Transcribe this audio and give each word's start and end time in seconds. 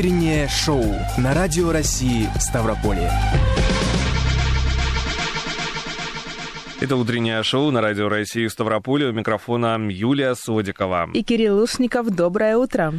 Утреннее 0.00 0.48
шоу 0.48 0.82
на 1.18 1.34
Радио 1.34 1.72
России 1.72 2.26
Ставрополье. 2.38 3.12
Это 6.80 6.96
утреннее 6.96 7.42
шоу 7.42 7.70
на 7.70 7.82
Радио 7.82 8.08
России 8.08 8.46
Ставрополье. 8.46 9.10
У 9.10 9.12
микрофона 9.12 9.76
Юлия 9.90 10.34
Содикова. 10.34 11.10
И 11.12 11.22
Кирилл 11.22 11.58
Лушников. 11.58 12.08
Доброе 12.08 12.56
утро. 12.56 12.94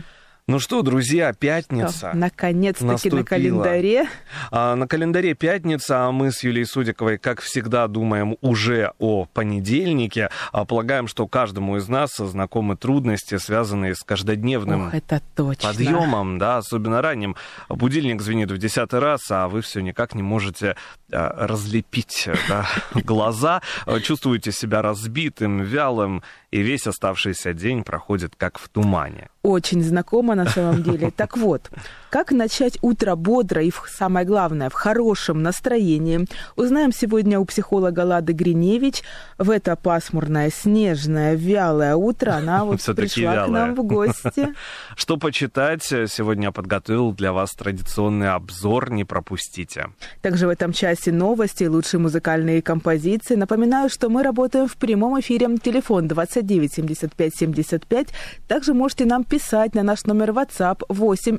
Ну 0.51 0.59
что, 0.59 0.81
друзья, 0.81 1.31
пятница. 1.31 2.11
Наконец-таки 2.13 3.09
на 3.09 3.23
календаре. 3.23 4.09
А, 4.51 4.75
на 4.75 4.85
календаре 4.85 5.33
пятница, 5.33 6.07
а 6.07 6.11
мы 6.11 6.33
с 6.33 6.43
Юлией 6.43 6.65
Судиковой, 6.65 7.17
как 7.17 7.39
всегда, 7.39 7.87
думаем 7.87 8.35
уже 8.41 8.91
о 8.99 9.27
понедельнике. 9.33 10.29
А, 10.51 10.65
полагаем, 10.65 11.07
что 11.07 11.25
каждому 11.25 11.77
из 11.77 11.87
нас 11.87 12.17
знакомы 12.17 12.75
трудности, 12.75 13.37
связанные 13.37 13.95
с 13.95 14.03
каждодневным 14.03 14.87
Ох, 14.87 14.93
это 14.93 15.21
точно. 15.37 15.69
подъемом, 15.69 16.37
да, 16.37 16.57
особенно 16.57 17.01
ранним. 17.01 17.37
Будильник 17.69 18.21
звенит 18.21 18.51
в 18.51 18.57
десятый 18.57 18.99
раз, 18.99 19.21
а 19.31 19.47
вы 19.47 19.61
все 19.61 19.79
никак 19.79 20.15
не 20.15 20.21
можете 20.21 20.75
а, 21.13 21.47
разлепить 21.47 22.27
да, 22.49 22.67
глаза, 22.93 23.61
чувствуете 24.03 24.51
себя 24.51 24.81
разбитым, 24.81 25.61
вялым, 25.61 26.23
и 26.51 26.61
весь 26.61 26.85
оставшийся 26.87 27.53
день 27.53 27.83
проходит 27.83 28.35
как 28.35 28.59
в 28.59 28.69
тумане. 28.69 29.29
Очень 29.41 29.81
знакомо 29.81 30.35
на 30.35 30.45
самом 30.45 30.83
деле. 30.83 31.11
Так 31.11 31.37
вот, 31.37 31.69
как 32.11 32.33
начать 32.33 32.77
утро 32.81 33.15
бодро 33.15 33.63
и, 33.63 33.71
самое 33.87 34.25
главное, 34.25 34.69
в 34.69 34.73
хорошем 34.73 35.41
настроении, 35.41 36.27
узнаем 36.57 36.91
сегодня 36.91 37.39
у 37.39 37.45
психолога 37.45 38.01
Лады 38.01 38.33
Гриневич. 38.33 39.01
В 39.37 39.49
это 39.49 39.77
пасмурное, 39.77 40.51
снежное, 40.51 41.35
вялое 41.35 41.95
утро 41.95 42.31
она 42.31 42.65
вот 42.65 42.83
пришла 42.83 43.45
к 43.45 43.47
нам 43.47 43.75
в 43.75 43.83
гости. 43.83 44.49
Что 44.97 45.15
почитать? 45.15 45.83
Сегодня 45.83 46.47
я 46.47 46.51
подготовил 46.51 47.13
для 47.13 47.31
вас 47.31 47.51
традиционный 47.51 48.31
обзор, 48.31 48.91
не 48.91 49.05
пропустите. 49.05 49.87
Также 50.21 50.47
в 50.47 50.49
этом 50.49 50.73
часе 50.73 51.13
новости, 51.13 51.63
лучшие 51.63 52.01
музыкальные 52.01 52.61
композиции. 52.61 53.35
Напоминаю, 53.35 53.89
что 53.89 54.09
мы 54.09 54.21
работаем 54.23 54.67
в 54.67 54.75
прямом 54.75 55.17
эфире. 55.21 55.47
Телефон 55.63 56.09
29 56.09 56.73
75 56.73 57.35
75. 57.37 58.07
Также 58.49 58.73
можете 58.73 59.05
нам 59.05 59.23
писать 59.23 59.75
на 59.75 59.83
наш 59.83 60.03
номер 60.03 60.31
WhatsApp 60.31 60.81
8 60.89 61.37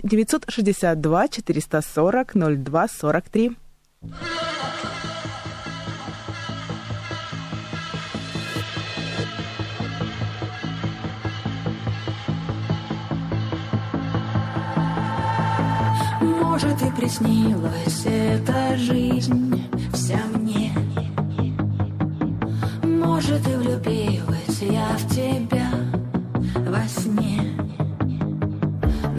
962 0.63 1.29
440 1.29 2.35
02 2.35 2.89
43. 2.89 3.57
Может, 16.21 16.83
и 16.83 16.91
приснилась 16.97 18.05
эта 18.05 18.77
жизнь 18.77 19.65
вся 19.93 20.19
мне 20.35 20.73
Может, 22.85 23.47
и 23.49 23.55
влюбилась 23.57 24.61
я 24.61 24.89
в 24.97 25.09
тебя 25.09 25.71
во 26.55 26.87
сне 26.87 27.42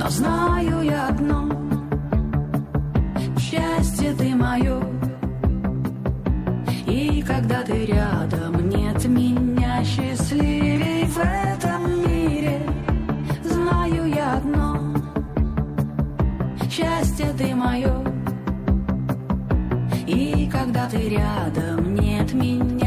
Но 0.04 0.10
знаю 0.10 0.82
я 0.82 1.08
одно 1.08 1.50
Счастье 3.40 4.14
ты 4.14 4.36
мое 4.36 4.82
И 6.86 7.24
когда 7.26 7.62
ты 7.64 7.86
рядом 7.86 8.68
Нет 8.68 9.06
меня 9.06 9.82
счастливей 9.86 11.06
в 11.06 11.18
этом 11.20 12.02
мире. 12.06 12.60
Знаю 13.46 14.14
я 14.14 14.34
одно 14.34 14.78
Счастье 16.70 17.28
ты 17.38 17.56
мое 17.56 17.96
И 20.06 20.50
когда 20.52 20.90
ты 20.90 20.98
рядом 21.08 21.94
Нет 21.94 22.34
меня 22.34 22.83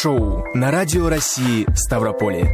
шоу 0.00 0.44
на 0.54 0.70
Радио 0.70 1.08
России 1.08 1.66
Ставрополье. 1.74 2.44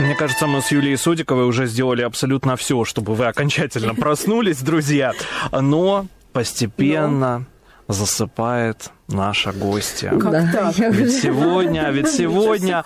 Мне 0.00 0.16
кажется, 0.16 0.48
мы 0.48 0.62
с 0.62 0.72
Юлией 0.72 0.96
Судиковой 0.96 1.44
уже 1.44 1.66
сделали 1.66 2.02
абсолютно 2.02 2.56
все, 2.56 2.84
чтобы 2.84 3.14
вы 3.14 3.26
окончательно 3.26 3.94
проснулись, 3.94 4.62
друзья. 4.62 5.12
Но 5.52 6.06
постепенно 6.32 7.46
засыпает 7.88 8.90
наша 9.08 9.52
гостья. 9.52 10.10
Как 10.10 10.32
Да, 10.32 10.50
так? 10.52 10.78
Ведь 10.92 11.12
сегодня, 11.22 11.90
ведь 11.90 12.10
сегодня 12.10 12.84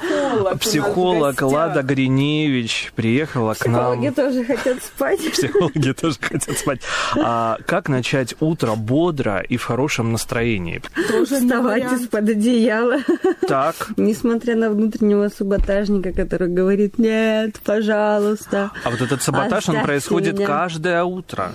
Психолог. 0.60 1.40
Лада 1.40 1.82
Гриневич 1.82 2.92
приехала 2.94 3.54
к 3.54 3.66
нам. 3.66 3.98
Психологи 3.98 4.10
тоже 4.10 4.44
хотят 4.44 4.82
спать. 4.82 5.32
Психологи 5.32 5.92
тоже 5.92 6.16
хотят 6.20 6.58
спать. 6.58 6.80
А 7.16 7.56
как 7.66 7.88
начать 7.88 8.34
утро 8.40 8.74
бодро 8.74 9.40
и 9.40 9.56
в 9.56 9.64
хорошем 9.64 10.12
настроении? 10.12 10.82
Тоже 11.08 11.40
Вставать 11.40 11.90
из-под 11.92 12.28
одеяла. 12.28 12.98
Так. 13.48 13.88
Несмотря 13.96 14.56
на 14.56 14.70
внутреннего 14.70 15.28
саботажника, 15.28 16.12
который 16.12 16.48
говорит, 16.48 16.98
нет, 16.98 17.58
пожалуйста. 17.64 18.70
А 18.84 18.90
вот 18.90 19.00
этот 19.00 19.22
саботаж, 19.22 19.68
он 19.68 19.82
происходит 19.82 20.34
меня. 20.34 20.46
каждое 20.46 21.02
утро. 21.04 21.52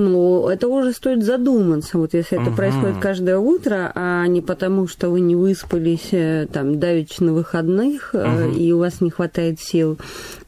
Ну, 0.00 0.48
это 0.48 0.66
уже 0.68 0.92
стоит 0.92 1.22
задуматься. 1.22 1.98
Вот 1.98 2.14
если 2.14 2.38
это 2.38 2.48
Мгм. 2.48 2.56
происходит 2.56 2.98
каждое 2.98 3.36
утро, 3.36 3.92
а 3.94 4.26
не 4.26 4.40
потому, 4.40 4.88
что 4.88 5.10
вы 5.10 5.20
не 5.20 5.36
выспались 5.36 6.08
э, 6.12 6.46
там 6.50 6.80
давеча 6.80 7.22
на 7.22 7.34
выходных, 7.34 8.14
Мгм. 8.14 8.52
и 8.52 8.72
у 8.72 8.78
вас 8.78 9.02
не 9.02 9.10
хватает 9.10 9.60
сил. 9.60 9.98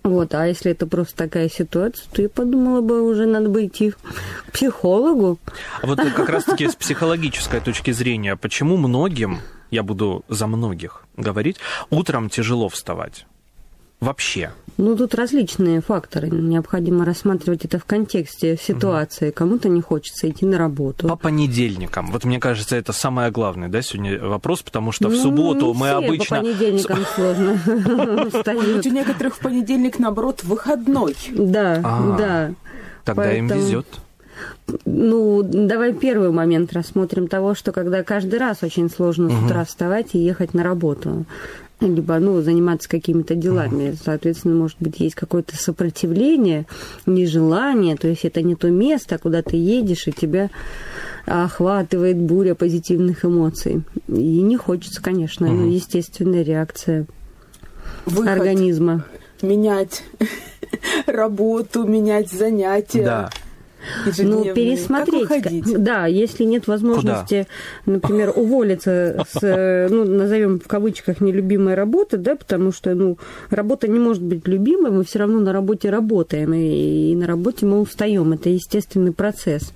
Вот, 0.02 0.34
а 0.34 0.46
если 0.46 0.72
это 0.72 0.86
просто 0.86 1.16
такая 1.16 1.50
ситуация, 1.50 2.06
то 2.12 2.22
я 2.22 2.28
подумала 2.30 2.80
бы, 2.80 3.02
уже 3.02 3.26
надо 3.26 3.50
бы 3.50 3.66
идти 3.66 3.90
к 3.90 4.52
психологу. 4.52 5.38
А 5.82 5.86
вот 5.86 5.98
как 5.98 6.30
раз-таки 6.30 6.66
с 6.68 6.74
психологической 6.74 7.60
точки 7.60 7.90
зрения, 7.92 8.36
почему 8.36 8.78
многим, 8.78 9.40
я 9.70 9.82
буду 9.82 10.24
за 10.28 10.46
многих 10.46 11.04
говорить, 11.18 11.58
утром 11.90 12.30
тяжело 12.30 12.70
вставать? 12.70 13.26
Вообще. 14.02 14.50
Ну, 14.78 14.96
тут 14.96 15.14
различные 15.14 15.80
факторы. 15.80 16.28
Необходимо 16.28 17.04
рассматривать 17.04 17.64
это 17.64 17.78
в 17.78 17.84
контексте 17.84 18.56
ситуации. 18.60 19.30
Кому-то 19.30 19.68
не 19.68 19.80
хочется 19.80 20.28
идти 20.28 20.44
на 20.44 20.58
работу. 20.58 21.06
По 21.06 21.14
понедельникам. 21.14 22.10
Вот 22.10 22.24
мне 22.24 22.40
кажется, 22.40 22.74
это 22.74 22.92
самое 22.92 23.30
главное, 23.30 23.68
да, 23.68 23.80
сегодня 23.80 24.18
вопрос, 24.18 24.62
потому 24.62 24.90
что 24.90 25.08
в 25.08 25.12
Ну, 25.12 25.22
субботу 25.22 25.66
не 25.66 25.78
мы 25.78 25.86
все 25.86 25.96
обычно... 25.98 26.36
по 26.38 26.42
понедельникам 26.42 26.98
сложно 27.14 27.60
у 28.84 28.88
некоторых 28.92 29.36
в 29.36 29.38
понедельник, 29.38 30.00
наоборот, 30.00 30.42
выходной. 30.42 31.14
Да, 31.30 31.80
А. 31.84 32.16
да. 32.18 32.54
Тогда 33.04 33.32
им 33.34 33.46
везет. 33.46 33.86
Ну, 34.84 35.42
давай 35.42 35.92
первый 35.92 36.30
момент 36.30 36.72
рассмотрим 36.72 37.28
того, 37.28 37.54
что 37.54 37.72
когда 37.72 38.02
каждый 38.02 38.38
раз 38.38 38.62
очень 38.62 38.90
сложно 38.90 39.30
с 39.30 39.44
утра 39.44 39.64
вставать 39.64 40.14
и 40.14 40.18
ехать 40.18 40.54
на 40.54 40.62
работу. 40.62 41.24
Либо, 41.82 42.18
ну, 42.18 42.40
заниматься 42.40 42.88
какими-то 42.88 43.34
делами. 43.34 43.96
Соответственно, 44.02 44.54
может 44.54 44.76
быть, 44.80 45.00
есть 45.00 45.14
какое-то 45.14 45.56
сопротивление, 45.56 46.66
нежелание. 47.06 47.96
То 47.96 48.08
есть 48.08 48.24
это 48.24 48.42
не 48.42 48.54
то 48.54 48.70
место, 48.70 49.18
куда 49.18 49.42
ты 49.42 49.56
едешь, 49.56 50.06
и 50.06 50.12
тебя 50.12 50.50
охватывает 51.26 52.18
буря 52.18 52.54
позитивных 52.54 53.24
эмоций. 53.24 53.82
И 54.08 54.42
не 54.42 54.56
хочется, 54.56 55.02
конечно, 55.02 55.46
ну, 55.46 55.70
естественная 55.70 56.42
реакция 56.42 57.06
Выход. 58.06 58.28
организма. 58.28 59.04
Менять 59.40 60.04
работу, 61.06 61.84
менять 61.84 62.30
занятия. 62.30 63.04
Да. 63.04 63.30
Ну, 64.18 64.44
пересмотреть. 64.54 65.28
Как? 65.28 65.82
Да, 65.82 66.06
если 66.06 66.44
нет 66.44 66.66
возможности, 66.66 67.46
например, 67.86 68.32
уволиться 68.34 69.24
с, 69.28 69.42
э, 69.42 69.88
ну, 69.88 70.04
назовем 70.04 70.60
в 70.60 70.68
кавычках, 70.68 71.20
нелюбимой 71.20 71.74
работы, 71.74 72.16
да, 72.16 72.36
потому 72.36 72.72
что, 72.72 72.94
ну, 72.94 73.18
работа 73.50 73.88
не 73.88 73.98
может 73.98 74.22
быть 74.22 74.46
любимой, 74.46 74.90
мы 74.90 75.04
все 75.04 75.20
равно 75.20 75.40
на 75.40 75.52
работе 75.52 75.90
работаем, 75.90 76.54
и, 76.54 77.12
и 77.12 77.16
на 77.16 77.26
работе 77.26 77.66
мы 77.66 77.80
устаем. 77.80 78.32
Это 78.32 78.48
естественный 78.48 79.12
процесс. 79.12 79.72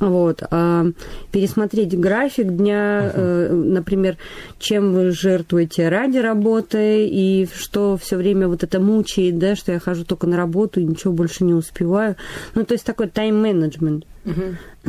Вот. 0.00 0.42
А 0.50 0.86
пересмотреть 1.32 1.98
график 1.98 2.48
дня, 2.48 3.10
э, 3.14 3.52
например, 3.52 4.16
чем 4.58 4.92
вы 4.92 5.10
жертвуете 5.10 5.88
ради 5.88 6.18
работы, 6.18 7.06
и 7.06 7.48
что 7.54 7.96
все 7.96 8.16
время 8.16 8.48
вот 8.48 8.62
это 8.62 8.80
мучает, 8.80 9.38
да, 9.38 9.56
что 9.56 9.72
я 9.72 9.78
хожу 9.78 10.04
только 10.04 10.26
на 10.26 10.36
работу 10.36 10.80
и 10.80 10.84
ничего 10.84 11.12
больше 11.12 11.44
не 11.44 11.54
успеваю. 11.54 12.16
Ну, 12.54 12.64
то 12.64 12.74
есть 12.74 12.84
такой 12.84 13.08
тайм-менеджмент 13.34 14.04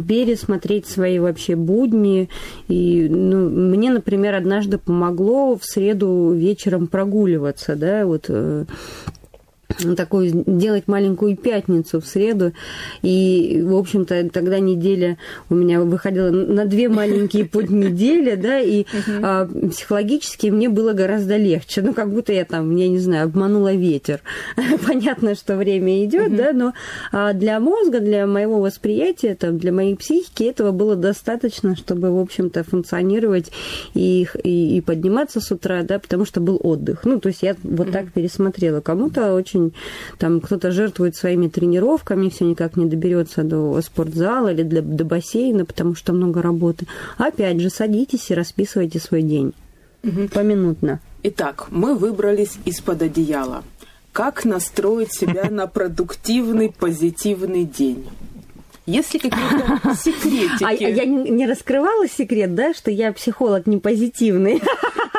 пересмотреть 0.08 0.88
свои 0.88 1.20
вообще 1.20 1.56
будни. 1.56 2.30
И, 2.68 3.08
ну, 3.10 3.50
мне, 3.50 3.92
например, 3.92 4.36
однажды 4.36 4.78
помогло 4.78 5.58
в 5.58 5.66
среду 5.66 6.34
вечером 6.34 6.88
прогуливаться, 6.88 7.76
да, 7.76 8.06
вот 8.06 8.26
э, 8.30 8.66
такую 9.96 10.44
делать 10.46 10.88
маленькую 10.88 11.36
пятницу 11.38 12.00
в 12.00 12.06
среду. 12.06 12.54
И, 13.02 13.62
в 13.64 13.76
общем-то, 13.76 14.30
тогда 14.30 14.60
неделя 14.60 15.18
у 15.50 15.56
меня 15.56 15.82
выходила 15.82 16.30
на 16.30 16.66
две 16.66 16.90
маленькие 16.90 17.46
поднедели, 17.46 18.36
да, 18.36 18.60
и 18.60 18.86
а, 19.22 19.48
психологически 19.70 20.48
мне 20.48 20.70
было 20.70 20.94
гораздо 20.94 21.38
легче. 21.38 21.82
Ну, 21.82 21.94
как 21.94 22.12
будто 22.12 22.34
я 22.34 22.46
там, 22.46 22.76
я 22.76 22.88
не 22.88 23.00
знаю, 23.00 23.26
обманула 23.26 23.74
ветер. 23.74 24.22
Понятно, 24.88 25.36
что 25.36 25.56
время 25.56 26.04
идет, 26.06 26.36
да, 26.36 26.52
но 26.54 26.74
а, 27.12 27.34
для 27.34 27.60
мозга, 27.60 28.00
для 28.00 28.28
моего 28.28 28.60
восприятия, 28.60 29.36
там, 29.36 29.58
для 29.58 29.72
моей 29.72 29.96
психики 29.96 30.44
этого 30.44 30.72
было 30.72 30.96
достаточно, 30.96 31.76
чтобы, 31.76 32.12
в 32.12 32.20
общем-то, 32.20 32.64
функционировать 32.64 33.52
и, 33.94 34.28
и, 34.44 34.78
и 34.78 34.82
подниматься 34.82 35.40
с 35.40 35.52
утра, 35.52 35.84
да, 35.84 36.00
потому 36.00 36.26
что 36.26 36.42
был 36.42 36.60
отдых. 36.62 37.04
Ну, 37.06 37.20
то 37.20 37.30
есть 37.30 37.42
я 37.42 37.56
вот 37.64 37.92
так 37.92 38.12
пересмотрела. 38.12 38.82
Кому-то 38.82 39.34
очень, 39.34 39.55
там, 40.18 40.42
кто-то 40.42 40.72
жертвует 40.72 41.16
своими 41.16 41.48
тренировками, 41.48 42.30
все 42.30 42.46
никак 42.46 42.78
не 42.78 42.86
доберется 42.86 43.44
до 43.44 43.82
спортзала 43.82 44.54
или 44.54 44.64
для, 44.64 44.82
до 44.82 45.06
бассейна, 45.06 45.66
потому 45.66 45.96
что 45.96 46.14
много 46.14 46.42
работы. 46.42 46.88
Опять 47.18 47.60
же, 47.60 47.70
садитесь 47.70 48.32
и 48.32 48.36
расписывайте 48.36 49.00
свой 49.00 49.22
день 49.22 49.54
поминутно. 50.32 51.00
Итак, 51.24 51.68
мы 51.72 51.96
выбрались 51.96 52.58
из-под 52.66 53.02
одеяла. 53.02 53.64
Как 54.12 54.46
настроить 54.46 55.14
себя 55.14 55.46
на 55.50 55.68
продуктивный, 55.68 56.72
позитивный 56.72 57.66
день? 57.66 58.08
Есть 58.86 59.14
ли 59.16 59.20
какие-то 59.20 59.96
секретики? 59.96 60.64
А 60.64 60.72
я 60.72 61.06
не 61.06 61.32
не 61.32 61.48
раскрывала 61.48 62.08
секрет, 62.08 62.54
да, 62.54 62.74
что 62.74 62.92
я 62.92 63.12
психолог 63.14 63.66
не 63.66 63.78
позитивный. 63.78 64.62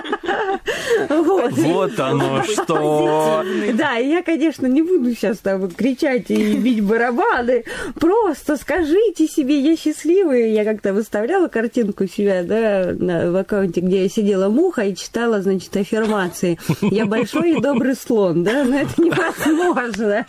Вот. 1.09 1.53
Вот 1.53 2.01
оно 2.01 2.43
что. 2.45 3.43
Да, 3.75 3.93
я, 3.95 4.23
конечно, 4.23 4.67
не 4.67 4.83
буду 4.83 5.15
сейчас 5.15 5.39
там 5.39 5.71
кричать 5.71 6.31
и 6.31 6.55
бить 6.57 6.83
барабаны. 6.83 7.65
Просто 7.99 8.57
скажите 8.57 9.27
себе, 9.27 9.61
я 9.61 9.77
счастливая. 9.77 10.47
Я 10.49 10.65
как-то 10.65 10.93
выставляла 10.93 11.49
картинку 11.49 12.07
себя, 12.07 12.43
да, 12.43 12.93
на- 12.99 13.31
в 13.31 13.37
аккаунте, 13.37 13.81
где 13.81 14.03
я 14.05 14.09
сидела 14.09 14.49
муха 14.49 14.83
и 14.83 14.95
читала, 14.95 15.43
значит, 15.43 15.77
аффирмации. 15.77 16.59
Я 16.83 17.07
большой 17.07 17.53
и 17.53 17.61
добрый 17.61 17.95
слон, 17.97 18.45
да, 18.45 18.65
но 18.65 18.79
это 18.81 19.01
невозможно. 19.03 20.25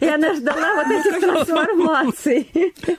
И 0.00 0.04
она 0.06 0.34
ждала 0.34 0.74
вот 0.76 0.86
этих 0.90 1.20
трансформаций. 1.20 2.48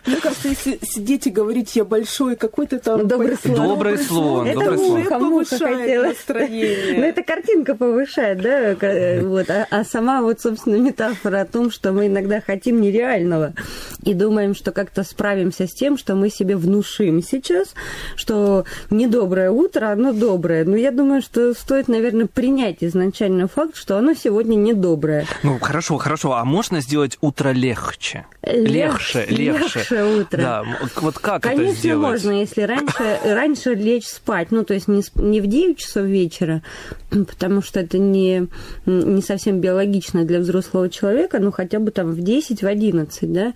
Мне 0.06 0.15
кажется, 0.17 0.48
если 0.50 0.79
сидеть 0.84 1.27
и 1.27 1.29
говорить, 1.29 1.75
я 1.75 1.84
большой, 1.86 2.36
какой-то 2.36 2.79
там... 2.79 3.08
Добрый 3.08 3.38
слон. 3.38 3.56
Добрый 3.56 3.98
слон, 3.98 4.48
Это 4.48 4.72
муха, 4.72 5.20
муха 5.27 5.50
повышает 5.50 5.79
хотела. 5.79 6.03
настроение. 6.05 6.98
Ну, 6.98 7.03
эта 7.03 7.24
картинка 7.24 7.75
повышает, 7.75 8.41
да, 8.41 8.60
э, 8.79 9.22
вот. 9.24 9.50
А, 9.50 9.67
а 9.69 9.84
сама 9.84 10.22
вот, 10.22 10.41
собственно, 10.41 10.75
метафора 10.75 11.41
о 11.41 11.46
том, 11.46 11.72
что 11.72 11.91
мы 11.91 12.07
иногда 12.07 12.41
хотим 12.41 12.81
нереального 12.81 13.53
и 14.03 14.13
думаем, 14.13 14.55
что 14.55 14.72
как-то 14.72 15.03
справимся 15.03 15.67
с 15.67 15.74
тем, 15.74 15.98
что 15.98 16.15
мы 16.15 16.29
себе 16.29 16.55
внушим 16.55 17.22
сейчас, 17.22 17.74
что 18.15 18.65
недоброе 18.89 19.51
утро, 19.51 19.88
оно 19.91 20.13
доброе. 20.13 20.63
Но 20.65 20.75
я 20.75 20.91
думаю, 20.91 21.22
что 21.22 21.53
стоит, 21.53 21.88
наверное, 21.88 22.27
принять 22.27 22.77
изначально 22.81 23.48
факт, 23.48 23.75
что 23.75 23.98
оно 23.98 24.13
сегодня 24.13 24.55
недоброе. 24.55 25.25
Ну, 25.43 25.60
хорошо, 25.60 25.98
хорошо. 25.98 26.34
А 26.34 26.46
можно 26.46 26.81
сделать 26.81 27.17
утро 27.22 27.50
легче? 27.50 28.25
Легче, 28.43 29.25
легче. 29.29 29.79
легче 29.79 30.03
утро. 30.03 30.38
Да, 30.38 30.63
вот 31.01 31.17
как 31.19 31.46
это 31.46 31.55
Конечно, 31.55 31.75
сделать? 31.75 32.12
можно, 32.12 32.31
если 32.31 32.62
раньше, 32.62 33.19
раньше 33.24 33.74
лечь 33.74 34.05
спать, 34.07 34.51
ну, 34.51 34.63
то 34.63 34.74
есть 34.74 34.88
не, 34.88 35.01
сп- 35.01 35.16
не 35.19 35.41
в 35.41 35.47
9 35.47 35.77
часов 35.77 36.05
вечера, 36.05 36.62
потому 37.09 37.62
что 37.62 37.79
это 37.79 37.97
не, 37.97 38.47
не 38.86 39.21
совсем 39.21 39.59
биологично 39.59 40.25
для 40.25 40.39
взрослого 40.39 40.89
человека, 40.89 41.39
но 41.39 41.51
хотя 41.51 41.79
бы 41.79 41.91
там 41.91 42.12
в 42.12 42.21
10, 42.21 42.63
в 42.63 42.67
11, 42.67 43.31
да, 43.31 43.53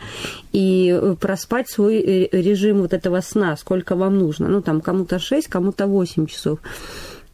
и 0.51 0.97
э, 0.99 1.15
проспать 1.19 1.69
свой 1.69 1.99
э, 1.99 2.27
режим 2.31 2.81
вот 2.81 2.93
этого 2.93 3.21
сна, 3.21 3.55
сколько 3.57 3.95
вам 3.95 4.17
нужно. 4.17 4.47
Ну, 4.47 4.61
там 4.61 4.81
кому-то 4.81 5.19
6, 5.19 5.47
кому-то 5.47 5.87
8 5.87 6.27
часов. 6.27 6.59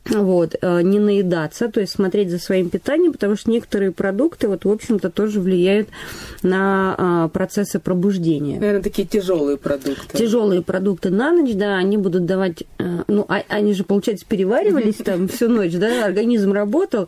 Вот, 0.10 0.56
э, 0.60 0.82
не 0.82 1.00
наедаться, 1.00 1.70
то 1.70 1.80
есть 1.80 1.94
смотреть 1.94 2.30
за 2.30 2.40
своим 2.40 2.70
питанием, 2.70 3.14
потому 3.14 3.36
что 3.36 3.52
некоторые 3.52 3.92
продукты, 3.92 4.48
вот, 4.48 4.66
в 4.66 4.70
общем-то, 4.70 5.10
тоже 5.10 5.40
влияют 5.40 5.90
на 6.44 6.96
а, 6.98 7.28
процессы 7.30 7.80
пробуждения. 7.80 8.60
Наверное, 8.60 8.84
такие 8.84 9.08
тяжелые 9.08 9.58
продукты. 9.58 10.18
Тяжелые 10.18 10.62
продукты 10.62 11.10
на 11.10 11.32
ночь, 11.32 11.54
да, 11.54 11.78
они 11.78 11.98
будут 11.98 12.26
давать, 12.26 12.64
э, 12.80 13.04
ну, 13.08 13.26
а, 13.28 13.42
они 13.50 13.74
же, 13.74 13.84
получается, 13.84 14.26
переваривались 14.28 14.96
там 14.96 15.28
всю 15.28 15.50
ночь, 15.50 15.74
да, 15.74 16.06
организм 16.06 16.54
работал, 16.54 17.08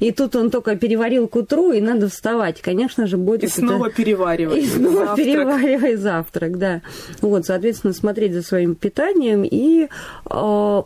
и 0.00 0.12
тут 0.12 0.36
он 0.36 0.50
только 0.50 0.76
переварил 0.76 1.28
к 1.28 1.36
утру, 1.36 1.72
и 1.72 1.80
надо 1.80 2.08
вставать, 2.08 2.60
конечно 2.60 3.06
же, 3.06 3.16
будет... 3.16 3.44
И 3.44 3.48
снова 3.48 3.90
переваривать. 3.90 4.58
И 4.58 4.66
снова 4.66 5.06
завтрак. 5.06 5.16
переваривай 5.16 5.96
завтрак, 5.96 6.58
да. 6.58 6.82
Вот, 7.20 7.46
соответственно, 7.46 7.92
смотреть 7.92 8.32
за 8.32 8.42
своим 8.42 8.74
питанием, 8.74 9.42
и 9.44 9.88
э, 10.30 10.82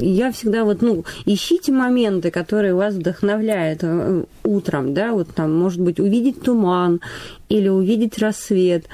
я 0.00 0.32
всегда 0.32 0.64
вот, 0.64 0.82
ну, 0.82 0.99
ищите 1.26 1.72
моменты, 1.72 2.30
которые 2.30 2.74
вас 2.74 2.94
вдохновляют 2.94 3.80
э, 3.82 4.24
утром, 4.44 4.94
да, 4.94 5.12
вот 5.12 5.28
там, 5.34 5.52
может 5.56 5.80
быть, 5.80 6.00
увидеть 6.00 6.42
туман 6.42 7.00
или 7.48 7.68
увидеть 7.68 8.18
рассвет. 8.18 8.86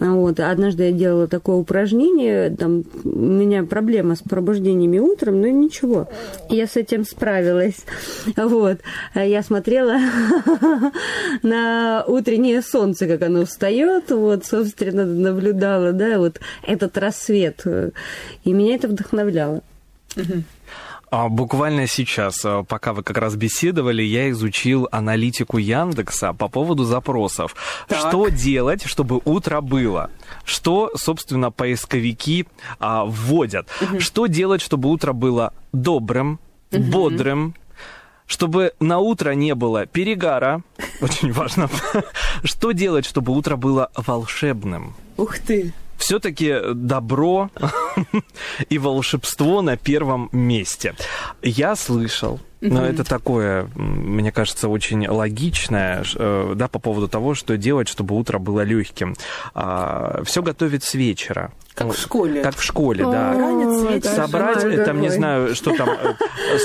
Вот. 0.00 0.40
Однажды 0.40 0.84
я 0.84 0.92
делала 0.92 1.28
такое 1.28 1.56
упражнение, 1.56 2.50
там, 2.50 2.84
у 3.04 3.08
меня 3.08 3.64
проблема 3.64 4.14
с 4.14 4.20
пробуждениями 4.20 4.98
утром, 4.98 5.40
но 5.40 5.48
ничего, 5.48 6.08
я 6.48 6.66
с 6.66 6.76
этим 6.76 7.04
справилась. 7.04 7.84
Вот. 8.36 8.78
Я 9.14 9.42
смотрела 9.42 9.98
на 11.42 12.04
утреннее 12.06 12.62
солнце, 12.62 13.06
как 13.06 13.22
оно 13.22 13.44
встает, 13.44 14.10
вот, 14.10 14.46
собственно, 14.46 15.04
наблюдала, 15.04 15.92
да, 15.92 16.18
вот 16.18 16.40
этот 16.66 16.96
рассвет, 16.96 17.64
и 18.44 18.52
меня 18.52 18.76
это 18.76 18.88
вдохновляло. 18.88 19.62
А 20.16 20.89
Буквально 21.10 21.88
сейчас, 21.88 22.44
а, 22.44 22.62
пока 22.62 22.92
вы 22.92 23.02
как 23.02 23.18
раз 23.18 23.34
беседовали, 23.34 24.02
я 24.02 24.30
изучил 24.30 24.88
аналитику 24.92 25.58
Яндекса 25.58 26.32
по 26.32 26.48
поводу 26.48 26.84
запросов. 26.84 27.56
Так. 27.88 27.98
Что 27.98 28.28
делать, 28.28 28.84
чтобы 28.84 29.20
утро 29.24 29.60
было? 29.60 30.10
Что, 30.44 30.92
собственно, 30.94 31.50
поисковики 31.50 32.46
а, 32.78 33.04
вводят? 33.04 33.68
Что 33.98 34.26
делать, 34.26 34.60
чтобы 34.62 34.88
утро 34.88 35.12
было 35.12 35.52
добрым, 35.72 36.38
бодрым, 36.70 37.54
чтобы 38.26 38.72
на 38.78 39.00
утро 39.00 39.32
не 39.32 39.56
было 39.56 39.86
перегара, 39.86 40.62
очень 41.00 41.32
важно. 41.32 41.68
Что 42.44 42.70
делать, 42.70 43.04
чтобы 43.04 43.32
утро 43.32 43.56
было 43.56 43.90
волшебным? 43.96 44.94
Ух 45.16 45.40
ты. 45.40 45.72
Все-таки 46.00 46.56
добро 46.74 47.50
и 48.68 48.78
волшебство 48.78 49.62
на 49.62 49.76
первом 49.76 50.28
месте. 50.32 50.94
Я 51.42 51.76
слышал, 51.76 52.40
но 52.60 52.84
это 52.84 53.04
такое, 53.04 53.68
мне 53.74 54.32
кажется, 54.32 54.68
очень 54.68 55.06
логичное, 55.06 56.04
э, 56.14 56.52
да, 56.56 56.68
по 56.68 56.78
поводу 56.78 57.08
того, 57.08 57.34
что 57.34 57.56
делать, 57.56 57.88
чтобы 57.88 58.16
утро 58.16 58.38
было 58.38 58.62
легким. 58.62 59.14
все 60.24 60.42
готовить 60.42 60.84
с 60.84 60.94
вечера. 60.94 61.52
Как 61.74 61.86
Ну, 61.86 61.92
в 61.94 61.98
школе. 61.98 62.42
Как 62.42 62.56
в 62.56 62.62
школе, 62.62 63.04
да. 63.04 63.32
Ранец. 63.32 64.06
Собрать, 64.06 64.84
там, 64.84 65.00
не 65.00 65.08
знаю, 65.08 65.54
что 65.54 65.74
там, 65.74 65.88
э, 65.88 66.14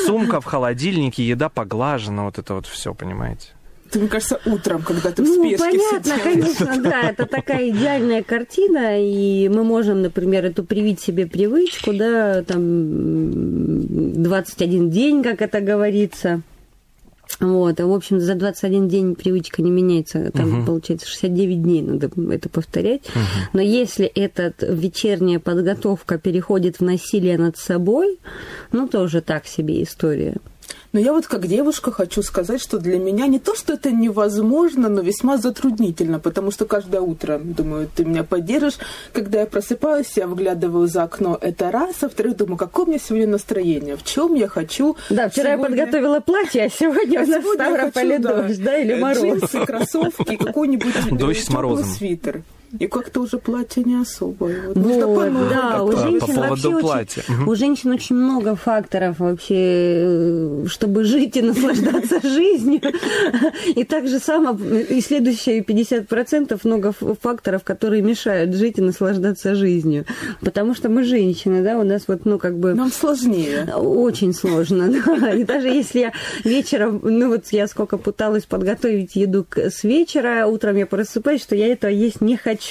сумка 0.06 0.42
в 0.42 0.46
холодильнике, 0.46 1.26
еда 1.26 1.50
поглажена, 1.50 2.24
вот 2.24 2.38
это 2.38 2.56
вот 2.56 2.66
все, 2.66 2.94
понимаете? 2.94 3.55
Ты, 3.96 4.00
мне 4.02 4.10
кажется, 4.10 4.42
утром, 4.46 4.82
когда 4.82 5.10
ты 5.12 5.24
в 5.24 5.26
Ну, 5.26 5.36
спешке 5.36 5.58
понятно, 5.72 6.02
все 6.02 6.16
делаешь. 6.34 6.58
конечно, 6.58 6.84
да, 6.84 7.10
это 7.12 7.26
такая 7.28 7.70
идеальная 7.70 8.24
картина, 8.24 9.02
и 9.02 9.48
мы 9.48 9.64
можем, 9.64 10.02
например, 10.02 10.44
эту 10.44 10.66
привить 10.66 11.00
себе 11.00 11.26
привычку, 11.28 11.94
да, 11.94 12.44
там, 12.44 12.60
м, 12.62 14.22
21 14.22 14.90
день, 14.90 15.24
как 15.24 15.42
это 15.42 15.62
говорится. 15.62 16.42
Вот, 17.40 17.80
а, 17.80 17.86
в 17.88 17.94
общем, 17.94 18.20
за 18.20 18.36
21 18.36 18.90
день 18.90 19.16
привычка 19.16 19.62
не 19.62 19.72
меняется, 19.72 20.30
там, 20.34 20.50
Мгм. 20.50 20.66
получается, 20.66 21.08
69 21.08 21.64
дней 21.64 21.82
надо 21.82 22.10
это 22.32 22.50
повторять. 22.50 23.04
Но 23.54 23.62
если 23.62 24.06
эта 24.06 24.54
вечерняя 24.60 25.40
подготовка 25.40 26.18
переходит 26.18 26.80
в 26.80 26.82
насилие 26.84 27.38
над 27.38 27.56
собой, 27.58 28.20
ну, 28.74 28.90
тоже 28.90 29.22
так 29.22 29.48
себе 29.48 29.82
история. 29.84 30.36
Но 30.96 31.02
я 31.02 31.12
вот 31.12 31.28
как 31.28 31.46
девушка 31.46 31.92
хочу 31.92 32.22
сказать, 32.22 32.62
что 32.62 32.78
для 32.78 32.98
меня 32.98 33.28
не 33.28 33.38
то, 33.38 33.54
что 33.54 33.74
это 33.74 33.92
невозможно, 33.92 34.88
но 34.88 35.02
весьма 35.02 35.36
затруднительно, 35.36 36.22
потому 36.22 36.52
что 36.52 36.64
каждое 36.64 37.02
утро, 37.02 37.38
думаю, 37.38 37.90
ты 37.94 38.06
меня 38.06 38.24
поддержишь, 38.24 38.76
когда 39.12 39.42
я 39.42 39.46
просыпаюсь, 39.46 40.14
я 40.16 40.26
выглядываю 40.26 40.88
за 40.88 41.04
окно, 41.04 41.38
это 41.42 41.70
раз, 41.70 41.96
а 42.00 42.06
во-вторых, 42.06 42.38
думаю, 42.38 42.56
какое 42.56 42.86
у 42.86 42.88
меня 42.88 43.00
сегодня 43.06 43.28
настроение, 43.28 43.98
в 43.98 44.06
чем 44.06 44.36
я 44.36 44.48
хочу. 44.48 44.96
Да, 45.10 45.28
вчера 45.28 45.50
я 45.50 45.58
сегодня- 45.58 45.78
подготовила 45.80 46.20
платье, 46.22 46.64
а 46.64 46.70
сегодня 46.70 47.20
А 47.20 47.24
у 47.24 47.28
нас 47.28 47.40
в 47.40 47.42
сегодня 47.44 47.66
я 47.66 47.72
Ставрополе 47.74 48.16
хочу, 48.16 48.24
да, 48.24 48.42
дождь, 48.44 48.64
да, 48.64 48.78
или 48.78 48.94
э, 48.94 49.00
мороз. 49.02 49.22
Джинсы, 49.42 49.66
кроссовки, 49.66 50.36
какой-нибудь 50.38 50.96
э, 51.12 51.14
Дождь 51.14 51.40
с 51.40 51.42
тёплый 51.48 51.56
морозом. 51.56 51.90
свитер. 51.90 52.44
И 52.80 52.88
как-то 52.88 53.22
уже 53.22 53.38
платье 53.38 53.84
не 53.84 53.96
особо. 53.96 54.50
и 54.50 54.56
Вот, 54.68 54.76
Вот, 54.78 55.02
по-новому 55.02 55.50
да, 55.50 55.84
у. 55.84 55.92
По 55.92 55.98
женщин 55.98 56.36
поводу 56.36 56.72
вообще 56.72 56.80
платья. 56.80 57.24
очень, 57.28 57.50
у 57.50 57.56
женщин 57.56 57.92
очень 57.92 58.16
много 58.16 58.56
факторов 58.56 59.20
вообще, 59.20 59.56
э, 59.58 60.66
чтобы 60.68 61.04
жить 61.04 61.38
и 61.38 61.42
наслаждаться 61.42 62.20
жизнью. 62.24 62.82
И 63.76 63.84
так 63.84 64.08
же 64.08 64.20
само, 64.20 64.58
и 64.58 65.02
следующие 65.02 65.62
50% 65.62 66.60
много 66.64 66.94
факторов, 67.22 67.64
которые 67.64 68.02
мешают 68.02 68.54
жить 68.56 68.78
и 68.78 68.82
наслаждаться 68.82 69.56
жизнью. 69.56 70.06
Потому 70.42 70.76
что 70.76 70.90
мы 70.90 71.04
женщины, 71.04 71.64
да, 71.64 71.78
у 71.78 71.84
нас 71.84 72.04
вот, 72.08 72.26
ну, 72.26 72.38
как 72.40 72.58
бы... 72.58 72.74
Нам 72.74 72.92
сложнее. 72.92 73.74
Очень 73.76 74.34
сложно, 74.34 74.92
да. 75.20 75.32
И 75.32 75.44
даже 75.44 75.68
если 75.68 76.00
я 76.00 76.14
вечером, 76.44 77.00
ну 77.04 77.30
вот 77.30 77.46
я 77.52 77.68
сколько 77.68 77.98
пыталась 77.98 78.46
подготовить 78.46 79.16
еду 79.16 79.46
с 79.56 79.84
вечера, 79.84 80.48
утром 80.48 80.76
я 80.76 80.86
просыпаюсь, 80.86 81.42
что 81.42 81.56
я 81.56 81.68
этого 81.68 81.92
есть 81.92 82.22
не 82.22 82.38
хочу. 82.38 82.65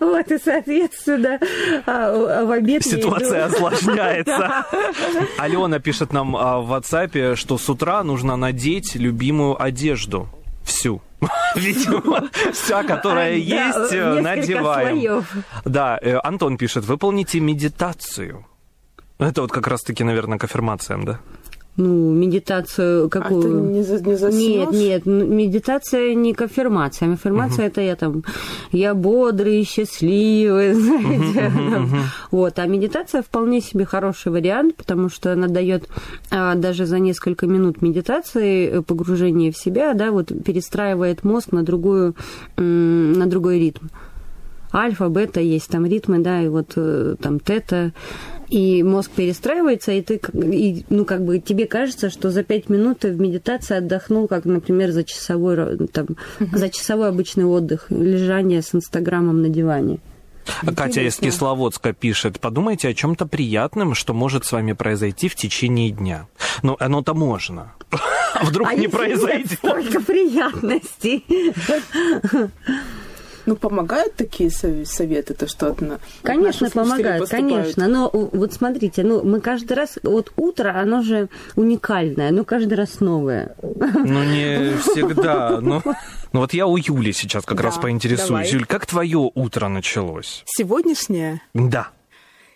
Вот, 0.00 0.30
и, 0.30 0.38
соответственно, 0.38 1.38
а, 1.86 2.44
в 2.44 2.50
обед 2.50 2.84
Ситуация 2.84 3.46
осложняется. 3.46 4.66
Алена 5.38 5.78
пишет 5.78 6.12
нам 6.12 6.36
а, 6.36 6.60
в 6.60 6.72
WhatsApp, 6.72 7.36
что 7.36 7.58
с 7.58 7.68
утра 7.68 8.02
нужно 8.02 8.36
надеть 8.36 8.94
любимую 8.94 9.60
одежду. 9.60 10.28
Всю. 10.64 11.00
Видимо, 11.56 12.28
вся, 12.52 12.82
которая 12.84 13.34
есть, 13.34 13.92
э, 13.92 14.20
надеваем. 14.20 15.24
Да, 15.64 15.98
э, 16.00 16.18
Антон 16.22 16.58
пишет, 16.58 16.84
выполните 16.84 17.40
медитацию. 17.40 18.46
Это 19.18 19.42
вот 19.42 19.50
как 19.50 19.66
раз-таки, 19.66 20.04
наверное, 20.04 20.38
к 20.38 20.44
аффирмациям, 20.44 21.04
да? 21.04 21.20
Ну, 21.80 22.10
медитацию 22.12 23.04
А 23.06 23.08
ты 23.08 23.18
какую? 23.20 23.70
не, 23.70 23.82
за- 23.84 24.00
не 24.04 24.16
заснёшь? 24.16 24.72
Нет, 24.74 25.06
нет, 25.06 25.06
медитация 25.06 26.12
не 26.14 26.34
к 26.34 26.42
аффирмациям. 26.42 27.12
Аффирмация 27.12 27.66
это 27.68 27.80
я 27.80 27.94
там, 27.94 28.24
я 28.72 28.94
бодрый, 28.94 29.62
счастливый, 29.62 30.72
знаете. 30.74 31.52
там. 31.54 31.88
Вот, 32.32 32.58
а 32.58 32.66
медитация 32.66 33.22
вполне 33.22 33.60
себе 33.60 33.84
хороший 33.84 34.32
вариант, 34.32 34.74
потому 34.74 35.08
что 35.08 35.32
она 35.32 35.46
дает 35.46 35.88
а, 36.32 36.56
даже 36.56 36.84
за 36.84 36.98
несколько 36.98 37.46
минут 37.46 37.80
медитации 37.80 38.68
э, 38.68 38.82
погружение 38.82 39.52
в 39.52 39.56
себя, 39.56 39.94
да, 39.94 40.10
вот 40.10 40.32
перестраивает 40.44 41.22
мозг 41.22 41.52
на 41.52 41.62
другую, 41.62 42.16
на 42.56 43.26
другой 43.26 43.60
ритм. 43.60 43.86
Альфа, 44.74 45.08
бета 45.08 45.40
есть 45.40 45.68
там 45.68 45.86
ритмы, 45.86 46.18
да, 46.18 46.42
и 46.42 46.48
вот 46.48 46.72
э, 46.74 47.14
там 47.22 47.38
тета, 47.38 47.92
и 48.48 48.82
мозг 48.82 49.10
перестраивается, 49.10 49.92
и 49.92 50.02
ты, 50.02 50.20
и, 50.34 50.84
ну, 50.88 51.04
как 51.04 51.24
бы 51.24 51.38
тебе 51.38 51.66
кажется, 51.66 52.10
что 52.10 52.30
за 52.30 52.42
пять 52.42 52.68
минут 52.68 53.00
ты 53.00 53.12
в 53.12 53.20
медитации 53.20 53.76
отдохнул, 53.76 54.28
как, 54.28 54.44
например, 54.44 54.90
за 54.90 55.04
часовой, 55.04 55.86
там, 55.88 56.08
за 56.40 56.70
часовой 56.70 57.08
обычный 57.08 57.44
отдых, 57.44 57.86
лежание 57.90 58.62
с 58.62 58.74
Инстаграмом 58.74 59.42
на 59.42 59.48
диване. 59.48 59.98
Катя 60.74 61.02
из 61.02 61.16
Кисловодска 61.16 61.92
пишет, 61.92 62.40
подумайте 62.40 62.88
о 62.88 62.94
чем-то 62.94 63.26
приятном, 63.26 63.94
что 63.94 64.14
может 64.14 64.46
с 64.46 64.52
вами 64.52 64.72
произойти 64.72 65.28
в 65.28 65.34
течение 65.34 65.90
дня. 65.90 66.26
Ну, 66.62 66.76
оно-то 66.78 67.14
можно. 67.14 67.72
А 68.34 68.44
вдруг 68.44 68.68
А 68.68 68.74
не 68.74 68.88
произойдет? 68.88 69.52
Сколько 69.52 70.00
приятностей. 70.00 71.24
Ну, 73.48 73.56
помогают 73.56 74.14
такие 74.14 74.50
сов- 74.50 74.86
советы, 74.86 75.32
то 75.34 75.46
что 75.48 75.68
от 75.68 75.80
на- 75.80 75.98
Конечно, 76.22 76.68
поступают? 76.70 77.28
конечно. 77.30 77.88
Но 77.88 78.10
вот 78.12 78.52
смотрите, 78.52 79.02
ну 79.04 79.22
мы 79.24 79.40
каждый 79.40 79.72
раз, 79.72 79.98
вот 80.02 80.32
утро, 80.36 80.74
оно 80.78 81.02
же 81.02 81.28
уникальное, 81.56 82.28
оно 82.28 82.44
каждый 82.44 82.74
раз 82.74 83.00
новое. 83.00 83.54
Ну, 83.62 84.22
не 84.24 84.76
всегда. 84.82 85.60
Ну, 85.62 85.82
ну 86.32 86.40
вот 86.40 86.52
я 86.52 86.66
у 86.66 86.76
Юли 86.76 87.12
сейчас 87.12 87.44
как 87.46 87.56
Да, 87.56 87.62
раз 87.64 87.78
поинтересуюсь. 87.78 88.28
давай. 88.28 88.50
Юль, 88.50 88.66
как 88.66 88.84
твое 88.84 89.30
утро 89.34 89.68
началось? 89.68 90.42
Сегодняшнее 90.46 91.40
Да. 91.54 91.88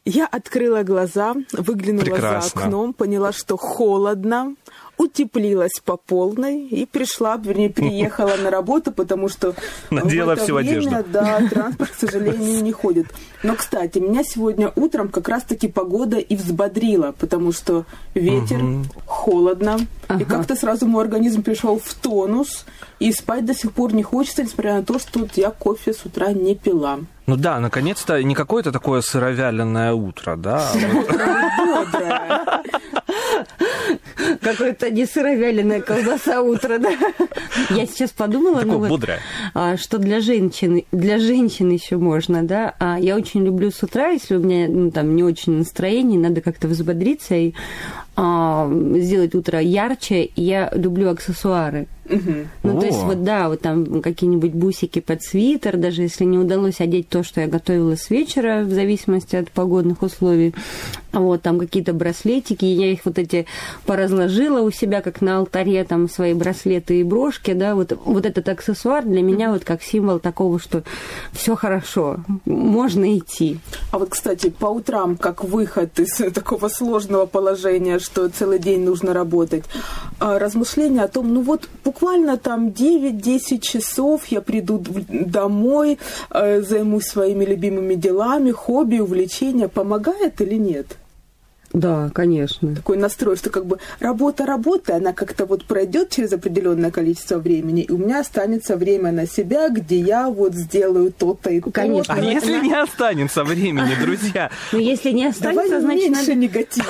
Я 0.05 0.27
открыла 0.27 0.83
глаза, 0.83 1.33
выглянула 1.53 2.05
Прекрасно. 2.05 2.61
за 2.61 2.67
окном, 2.67 2.93
поняла, 2.93 3.33
что 3.33 3.57
холодно, 3.57 4.57
утеплилась 4.99 5.81
по 5.85 5.97
полной 5.97 6.67
и 6.67 6.87
пришла, 6.87 7.37
вернее, 7.37 7.71
приехала 7.71 8.37
на 8.37 8.51
работу, 8.51 8.93
потому 8.93 9.29
что 9.29 9.55
Надела 9.91 10.31
в 10.31 10.33
это 10.35 10.45
всю 10.45 10.55
время, 10.55 10.71
одежду. 10.71 11.05
Да, 11.13 11.41
транспорт, 11.49 11.91
к 11.91 11.95
сожалению, 11.95 12.63
не 12.63 12.73
ходит. 12.73 13.07
Но, 13.43 13.57
кстати, 13.57 13.99
меня 13.99 14.23
сегодня 14.25 14.73
утром 14.77 15.09
как 15.09 15.29
раз-таки 15.29 15.69
погода 15.69 16.19
и 16.19 16.37
взбодрила, 16.37 17.13
потому 17.19 17.53
что 17.53 17.85
ветер, 18.15 18.61
холодно, 19.07 19.79
и 19.81 19.87
Ага. 20.09 20.25
как-то 20.25 20.55
сразу 20.55 20.87
мой 20.87 21.03
организм 21.03 21.43
пришел 21.43 21.81
в 21.83 21.95
тонус, 21.95 22.65
и 23.01 23.13
спать 23.13 23.45
до 23.45 23.55
сих 23.55 23.73
пор 23.73 23.95
не 23.95 24.03
хочется, 24.03 24.43
несмотря 24.43 24.75
на 24.75 24.85
то, 24.85 24.99
что 24.99 25.21
вот 25.21 25.33
я 25.37 25.51
кофе 25.51 25.93
с 25.93 26.05
утра 26.05 26.33
не 26.33 26.55
пила. 26.55 27.01
Ну 27.27 27.37
да, 27.37 27.61
наконец-то 27.61 28.23
не 28.23 28.35
какое-то 28.35 28.73
такое 28.73 29.01
сыровяленое 29.01 29.93
утро, 29.93 30.37
да? 30.37 30.71
а 34.82 34.82
Какое-то 34.83 34.97
не 34.97 35.07
сыровяленая 35.07 35.81
колбаса 35.81 36.43
утро, 36.43 36.79
да? 36.79 36.91
Я 37.71 37.87
сейчас 37.87 38.11
подумала, 38.11 38.63
ну 38.65 38.79
вот, 38.79 39.09
а, 39.55 39.77
что 39.77 39.99
для 39.99 40.21
женщин, 40.21 40.83
для 40.91 41.21
женщин 41.21 41.71
еще 41.71 41.99
можно, 41.99 42.43
да. 42.43 42.75
А 42.81 42.99
я 42.99 43.15
очень 43.15 43.45
люблю 43.45 43.71
с 43.71 43.81
утра, 43.85 44.09
если 44.09 44.35
у 44.35 44.41
меня 44.41 44.67
ну, 44.69 44.91
там 44.91 45.15
не 45.15 45.23
очень 45.23 45.59
настроение, 45.59 46.19
надо 46.19 46.41
как-то 46.41 46.67
взбодриться 46.67 47.37
и 47.37 47.55
сделать 48.17 49.35
утро 49.35 49.61
ярче. 49.61 50.31
Я 50.37 50.71
люблю 50.75 51.11
аксессуары. 51.11 51.87
Мгм. 52.09 52.49
Ну, 52.63 52.81
то 52.81 52.87
есть, 52.87 53.03
О. 53.03 53.07
вот, 53.07 53.23
да, 53.23 53.49
вот 53.49 53.61
там 53.61 54.03
какие-нибудь 54.03 54.53
бусики 54.53 55.01
под 55.01 55.23
свитер, 55.23 55.77
даже 55.77 56.03
если 56.03 56.25
не 56.25 56.37
удалось 56.37 56.81
одеть 56.81 57.09
то, 57.09 57.23
что 57.23 57.41
я 57.41 57.47
готовила 57.47 57.97
с 57.97 58.11
вечера, 58.11 58.63
в 58.65 58.71
зависимости 58.71 59.37
от 59.37 59.51
погодных 59.51 60.03
условий. 60.03 60.55
А 61.13 61.21
Вот, 61.21 61.43
там 61.43 61.59
какие-то 61.59 61.93
браслетики, 61.93 62.65
я 62.65 62.91
их 62.91 63.01
вот 63.05 63.19
эти 63.19 63.47
поразложила 63.87 64.63
у 64.63 64.71
себя, 64.71 65.03
как 65.03 65.21
на 65.21 65.39
алтаре, 65.39 65.85
там, 65.85 66.09
свои 66.09 66.33
браслеты 66.35 67.01
и 67.01 67.05
брошки, 67.05 67.53
да, 67.53 67.75
вот, 67.75 67.99
вот 68.05 68.27
этот 68.27 68.49
аксессуар 68.49 69.05
для 69.05 69.23
меня 69.23 69.53
вот 69.53 69.65
как 69.65 69.83
символ 69.83 70.19
такого, 70.19 70.59
что 70.59 70.83
все 71.33 71.55
хорошо, 71.55 72.21
можно 72.47 73.17
идти. 73.17 73.59
А 73.91 73.99
вот, 73.99 74.09
кстати, 74.09 74.49
по 74.49 74.67
утрам, 74.67 75.17
как 75.17 75.45
выход 75.45 76.01
из 76.01 76.17
такого 76.35 76.69
сложного 76.69 77.27
положения, 77.27 77.99
что 78.03 78.29
целый 78.29 78.59
день 78.59 78.85
нужно 78.85 79.13
работать, 79.13 79.65
а, 80.19 80.39
размышления 80.39 81.03
о 81.03 81.09
том, 81.09 81.33
ну 81.33 81.43
вот 81.43 81.69
буквально 81.85 82.37
там 82.37 82.69
9-10 82.69 83.61
часов 83.61 84.27
я 84.27 84.41
приду 84.41 84.83
домой, 85.09 85.99
э, 86.31 86.63
займусь 86.63 87.07
своими 87.07 87.45
любимыми 87.45 87.95
делами, 87.95 88.51
хобби, 88.51 88.99
увлечения, 88.99 89.69
помогает 89.69 90.41
или 90.41 90.55
нет? 90.55 90.99
Да, 91.73 92.11
конечно. 92.15 92.75
Такой 92.77 92.99
настрой, 92.99 93.37
что 93.37 93.49
как 93.51 93.65
бы 93.67 93.79
работа 93.99 94.45
работа, 94.45 94.97
она 94.97 95.13
как-то 95.13 95.47
вот 95.47 95.65
пройдет 95.65 96.11
через 96.11 96.33
определенное 96.33 96.91
количество 96.91 97.39
времени, 97.39 97.83
и 97.83 97.91
у 97.93 97.97
меня 97.97 98.21
останется 98.21 98.77
время 98.77 99.11
на 99.11 99.27
себя, 99.27 99.69
где 99.71 99.99
я 99.99 100.29
вот 100.29 100.55
сделаю 100.55 101.13
то-то 101.13 101.51
и 101.51 101.61
то-то. 101.61 101.73
Конечно. 101.73 102.15
А 102.15 102.17
Ну, 102.19 102.31
если 102.31 102.57
это- 102.59 102.67
не 102.67 102.75
останется 102.75 103.45
времени, 103.45 103.93
друзья? 104.01 104.51
Но 104.73 104.79
если 104.79 105.11
не 105.13 105.31
Давай 105.31 105.31
останется, 105.67 105.81
значит, 105.81 106.03
меньше 106.11 106.21
надо 106.21 106.35
негатива. 106.35 106.87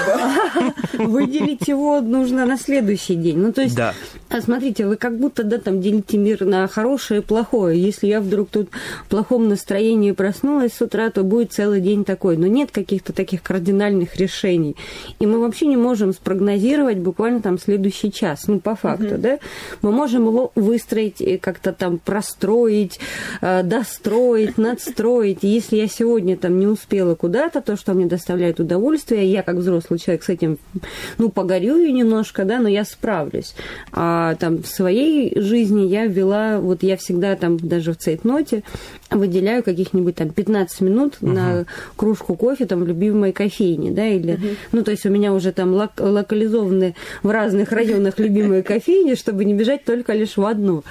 выделить 0.99 1.69
его 1.69 2.01
нужно 2.01 2.47
на 2.47 2.57
следующий 2.59 3.15
день. 3.15 3.39
Ну, 3.39 3.53
то 3.53 3.63
есть, 3.63 3.77
Да. 3.77 3.95
а 4.31 4.41
смотрите, 4.41 4.87
вы 4.87 4.97
как 4.97 5.17
будто, 5.19 5.45
да, 5.45 5.59
там 5.59 5.81
делите 5.81 6.19
мир 6.19 6.45
на 6.45 6.67
хорошее 6.69 7.21
и 7.21 7.25
плохое. 7.25 7.81
Если 7.81 8.07
я 8.09 8.21
вдруг 8.21 8.49
тут 8.51 8.69
в 9.05 9.09
плохом 9.09 9.49
настроении 9.49 10.13
проснулась 10.13 10.73
с 10.75 10.81
утра, 10.83 11.11
то 11.11 11.23
будет 11.23 11.53
целый 11.53 11.81
день 11.81 12.05
такой. 12.05 12.37
Но 12.37 12.47
нет 12.47 12.71
каких-то 12.71 13.13
таких 13.13 13.43
кардинальных 13.43 14.17
решений. 14.17 14.72
И 15.19 15.27
мы 15.27 15.39
вообще 15.41 15.67
не 15.67 15.77
можем 15.77 16.13
спрогнозировать 16.13 16.99
буквально 16.99 17.41
там 17.41 17.59
следующий 17.59 18.13
час, 18.13 18.47
ну, 18.49 18.61
по 18.61 18.75
факту, 18.75 19.19
да. 19.19 19.39
Мы 19.83 19.93
можем 19.93 20.27
его 20.27 20.53
выстроить, 20.55 21.21
и 21.21 21.39
как-то 21.39 21.73
там 21.73 21.99
простроить, 21.99 22.99
э, 23.41 23.63
достроить, 23.63 24.59
надстроить. 24.59 25.39
И 25.43 25.49
если 25.49 25.77
я 25.77 25.89
сегодня 25.89 26.37
там 26.37 26.59
не 26.59 26.67
успела 26.67 27.15
куда-то, 27.15 27.61
то, 27.61 27.77
что 27.77 27.95
мне 27.95 28.07
доставляет 28.07 28.61
удовольствие, 28.61 29.31
я 29.31 29.43
как 29.43 29.57
взрослый 29.57 29.99
человек 29.99 30.23
с 30.25 30.29
этим, 30.29 30.59
ну, 31.19 31.31
погорюю 31.31 31.93
немножко, 31.93 32.45
да, 32.45 32.59
но 32.59 32.69
я 32.69 32.85
справлюсь. 32.85 33.55
А 33.93 34.35
там 34.37 34.63
в 34.63 34.67
своей 34.67 35.39
жизни 35.41 35.87
я 35.87 36.07
ввела, 36.07 36.61
вот 36.61 36.83
я 36.83 36.97
всегда 36.97 37.37
там 37.37 37.59
даже 37.59 37.93
в 37.93 37.97
цейтноте 37.97 38.63
выделяю 39.11 39.63
каких-нибудь 39.63 40.17
там 40.17 40.31
15 40.31 40.81
минут 40.81 41.17
на 41.21 41.65
кружку 41.97 42.35
кофе 42.35 42.67
там 42.67 42.81
в 42.81 42.87
любимой 42.87 43.33
кофейне, 43.33 43.91
да, 43.91 44.07
или, 44.07 44.39
ну, 44.71 44.85
то 44.85 44.91
есть 44.91 45.05
у 45.07 45.11
меня 45.11 45.33
уже 45.33 45.53
там 45.53 45.75
лок- 45.75 46.01
локализованы 46.01 46.95
в 47.23 47.31
разных 47.31 47.73
районах 47.73 48.19
любимые 48.19 48.63
кофейни, 48.63 49.15
чтобы 49.15 49.45
не 49.45 49.55
бежать 49.55 49.85
только 49.85 50.13
лишь 50.13 50.37
в 50.37 50.45
одну. 50.45 50.85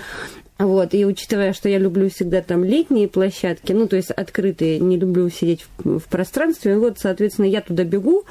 Вот, 0.62 0.94
и 0.94 1.06
учитывая, 1.06 1.54
что 1.54 1.70
я 1.70 1.80
люблю 1.80 2.08
всегда 2.10 2.42
там 2.42 2.64
летние 2.64 3.08
площадки, 3.08 3.72
ну, 3.72 3.88
то 3.88 3.96
есть 3.96 4.12
открытые, 4.12 4.80
не 4.80 4.96
люблю 4.96 5.28
сидеть 5.30 5.66
в, 5.80 5.98
в 5.98 6.04
пространстве, 6.06 6.78
вот, 6.78 7.00
соответственно, 7.00 7.48
я 7.48 7.62
туда 7.62 7.84
бегу, 7.84 8.26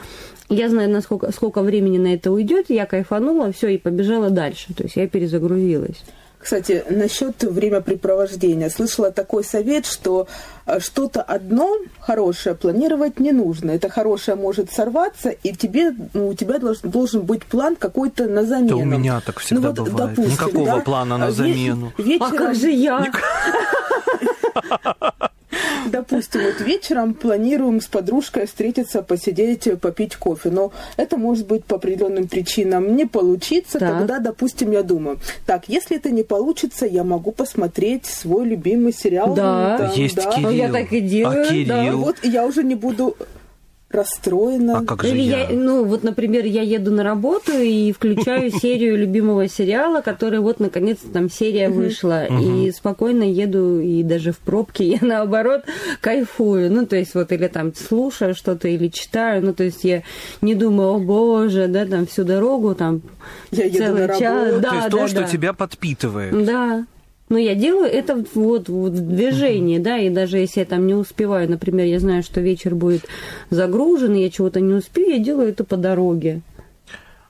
я 0.48 0.68
знаю, 0.68 0.90
насколько, 0.90 1.32
сколько 1.32 1.60
времени 1.62 1.98
на 1.98 2.14
это 2.14 2.30
уйдет, 2.30 2.66
я 2.68 2.86
кайфанула, 2.86 3.50
все, 3.52 3.70
и 3.70 3.78
побежала 3.78 4.30
дальше, 4.30 4.72
то 4.74 4.84
есть 4.84 4.94
я 4.94 5.08
перезагрузилась. 5.08 6.04
Кстати, 6.40 6.82
насчет 6.88 7.42
времяпрепровождения. 7.42 8.70
Слышала 8.70 9.10
такой 9.12 9.44
совет, 9.44 9.84
что 9.84 10.26
э, 10.66 10.80
что-то 10.80 11.20
одно 11.20 11.76
хорошее 12.00 12.54
планировать 12.54 13.20
не 13.20 13.32
нужно. 13.32 13.72
Это 13.72 13.90
хорошее 13.90 14.36
может 14.38 14.72
сорваться, 14.72 15.28
и 15.30 15.54
тебе, 15.54 15.92
ну, 16.14 16.28
у 16.28 16.34
тебя 16.34 16.58
должен, 16.58 16.90
должен 16.90 17.20
быть 17.22 17.44
план 17.44 17.76
какой-то 17.76 18.26
на 18.26 18.44
замену. 18.44 18.68
Да 18.68 18.76
у 18.76 18.84
меня 18.84 19.20
так 19.20 19.40
всегда 19.40 19.68
Ну, 19.68 19.74
вот, 19.74 19.90
бывает. 19.90 20.10
допустим, 20.16 20.32
Никакого 20.46 20.66
да, 20.66 20.76
плана 20.80 21.18
на 21.18 21.28
ве- 21.28 21.32
замену. 21.32 21.92
вечером- 21.98 22.22
А 22.22 22.30
как 22.36 22.54
же 22.54 22.70
я? 22.70 23.06
Допустим, 26.00 26.42
вот 26.42 26.60
вечером 26.60 27.14
планируем 27.14 27.80
с 27.80 27.86
подружкой 27.86 28.46
встретиться, 28.46 29.02
посидеть, 29.02 29.68
попить 29.80 30.16
кофе. 30.16 30.50
Но 30.50 30.72
это 30.96 31.16
может 31.16 31.46
быть 31.46 31.64
по 31.64 31.76
определенным 31.76 32.26
причинам 32.26 32.96
не 32.96 33.06
получиться. 33.06 33.78
Так. 33.78 33.98
Тогда, 33.98 34.18
допустим, 34.18 34.70
я 34.72 34.82
думаю, 34.82 35.18
так, 35.46 35.64
если 35.68 35.96
это 35.96 36.10
не 36.10 36.22
получится, 36.22 36.86
я 36.86 37.04
могу 37.04 37.32
посмотреть 37.32 38.06
свой 38.06 38.46
любимый 38.46 38.92
сериал. 38.92 39.34
Да. 39.34 39.78
там, 39.78 39.92
Есть 39.92 40.16
да. 40.16 40.32
Кирилл. 40.32 40.50
Я 40.50 40.72
так 40.72 40.92
и 40.92 41.00
делаю, 41.00 41.42
А 41.42 41.44
да. 41.44 41.50
Кирилл? 41.50 41.98
Вот 41.98 42.16
я 42.22 42.46
уже 42.46 42.62
не 42.62 42.74
буду 42.74 43.16
расстроена. 43.90 44.78
А 44.78 44.84
как 44.84 45.02
же 45.02 45.10
Или 45.10 45.22
я, 45.22 45.48
я? 45.48 45.56
ну, 45.56 45.84
вот, 45.84 46.04
например, 46.04 46.44
я 46.44 46.62
еду 46.62 46.92
на 46.92 47.02
работу 47.02 47.52
и 47.52 47.92
включаю 47.92 48.50
серию 48.62 48.96
любимого 48.96 49.48
сериала, 49.48 50.00
который 50.00 50.38
вот, 50.40 50.60
наконец, 50.60 50.98
там 51.12 51.28
серия 51.28 51.68
вышла, 51.68 52.26
и 52.26 52.70
спокойно 52.70 53.24
еду, 53.24 53.80
и 53.80 54.02
даже 54.02 54.32
в 54.32 54.38
пробке 54.38 54.84
я, 54.84 54.98
наоборот, 55.02 55.62
кайфую. 56.00 56.70
Ну, 56.72 56.86
то 56.86 56.96
есть, 56.96 57.14
вот, 57.14 57.32
или 57.32 57.48
там 57.48 57.74
слушаю 57.74 58.34
что-то, 58.34 58.68
или 58.68 58.88
читаю, 58.88 59.44
ну, 59.44 59.52
то 59.52 59.64
есть, 59.64 59.84
я 59.84 60.02
не 60.40 60.54
думаю, 60.54 60.90
о 60.94 60.98
боже, 60.98 61.66
да, 61.66 61.84
там, 61.84 62.06
всю 62.06 62.24
дорогу, 62.24 62.74
там, 62.74 63.02
Я 63.50 63.64
еду 63.64 63.78
целый 63.78 64.06
на 64.06 64.18
час. 64.18 64.60
Да, 64.60 64.70
То 64.70 64.76
есть 64.76 64.90
да, 64.90 64.96
то, 64.98 65.08
что 65.08 65.24
тебя 65.24 65.52
подпитывает. 65.52 66.44
Да. 66.44 66.86
Но 67.30 67.38
я 67.38 67.54
делаю 67.54 67.88
это 67.88 68.24
вот, 68.34 68.68
в 68.68 68.90
движении, 68.90 69.78
да, 69.78 69.98
и 69.98 70.10
даже 70.10 70.38
если 70.38 70.60
я 70.60 70.66
там 70.66 70.86
не 70.88 70.94
успеваю, 70.94 71.48
например, 71.48 71.86
я 71.86 72.00
знаю, 72.00 72.24
что 72.24 72.40
вечер 72.40 72.74
будет 72.74 73.06
загружен, 73.50 74.16
и 74.16 74.22
я 74.22 74.30
чего-то 74.30 74.60
не 74.60 74.74
успею, 74.74 75.16
я 75.16 75.18
делаю 75.20 75.50
это 75.50 75.62
по 75.62 75.76
дороге. 75.76 76.42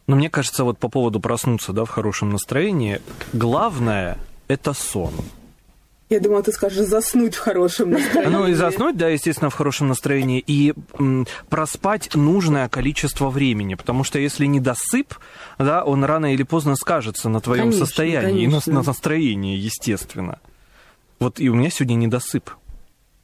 Но 0.06 0.16
мне 0.16 0.30
кажется, 0.30 0.64
вот 0.64 0.78
по 0.78 0.88
поводу 0.88 1.20
проснуться, 1.20 1.74
да, 1.74 1.84
в 1.84 1.90
хорошем 1.90 2.30
настроении, 2.30 3.02
главное– 3.34 4.16
это 4.48 4.72
сон. 4.72 5.12
Я 6.10 6.18
думала, 6.18 6.42
ты 6.42 6.50
скажешь 6.50 6.86
заснуть 6.86 7.36
в 7.36 7.38
хорошем 7.38 7.92
настроении. 7.92 8.32
Ну 8.32 8.46
и 8.48 8.54
заснуть, 8.54 8.96
да, 8.96 9.08
естественно, 9.08 9.48
в 9.48 9.54
хорошем 9.54 9.86
настроении, 9.86 10.42
и 10.44 10.74
м, 10.98 11.24
проспать 11.48 12.16
нужное 12.16 12.68
количество 12.68 13.30
времени, 13.30 13.76
потому 13.76 14.02
что 14.02 14.18
если 14.18 14.46
недосып, 14.46 15.14
да, 15.56 15.84
он 15.84 16.02
рано 16.02 16.34
или 16.34 16.42
поздно 16.42 16.74
скажется 16.74 17.28
на 17.28 17.40
твоем 17.40 17.66
Конечно, 17.66 17.86
состоянии 17.86 18.42
и 18.42 18.46
на, 18.46 18.52
конечно. 18.54 18.72
на 18.72 18.82
настроении, 18.82 19.56
естественно. 19.56 20.40
Вот 21.20 21.38
и 21.38 21.48
у 21.48 21.54
меня 21.54 21.70
сегодня 21.70 21.94
недосып. 21.94 22.50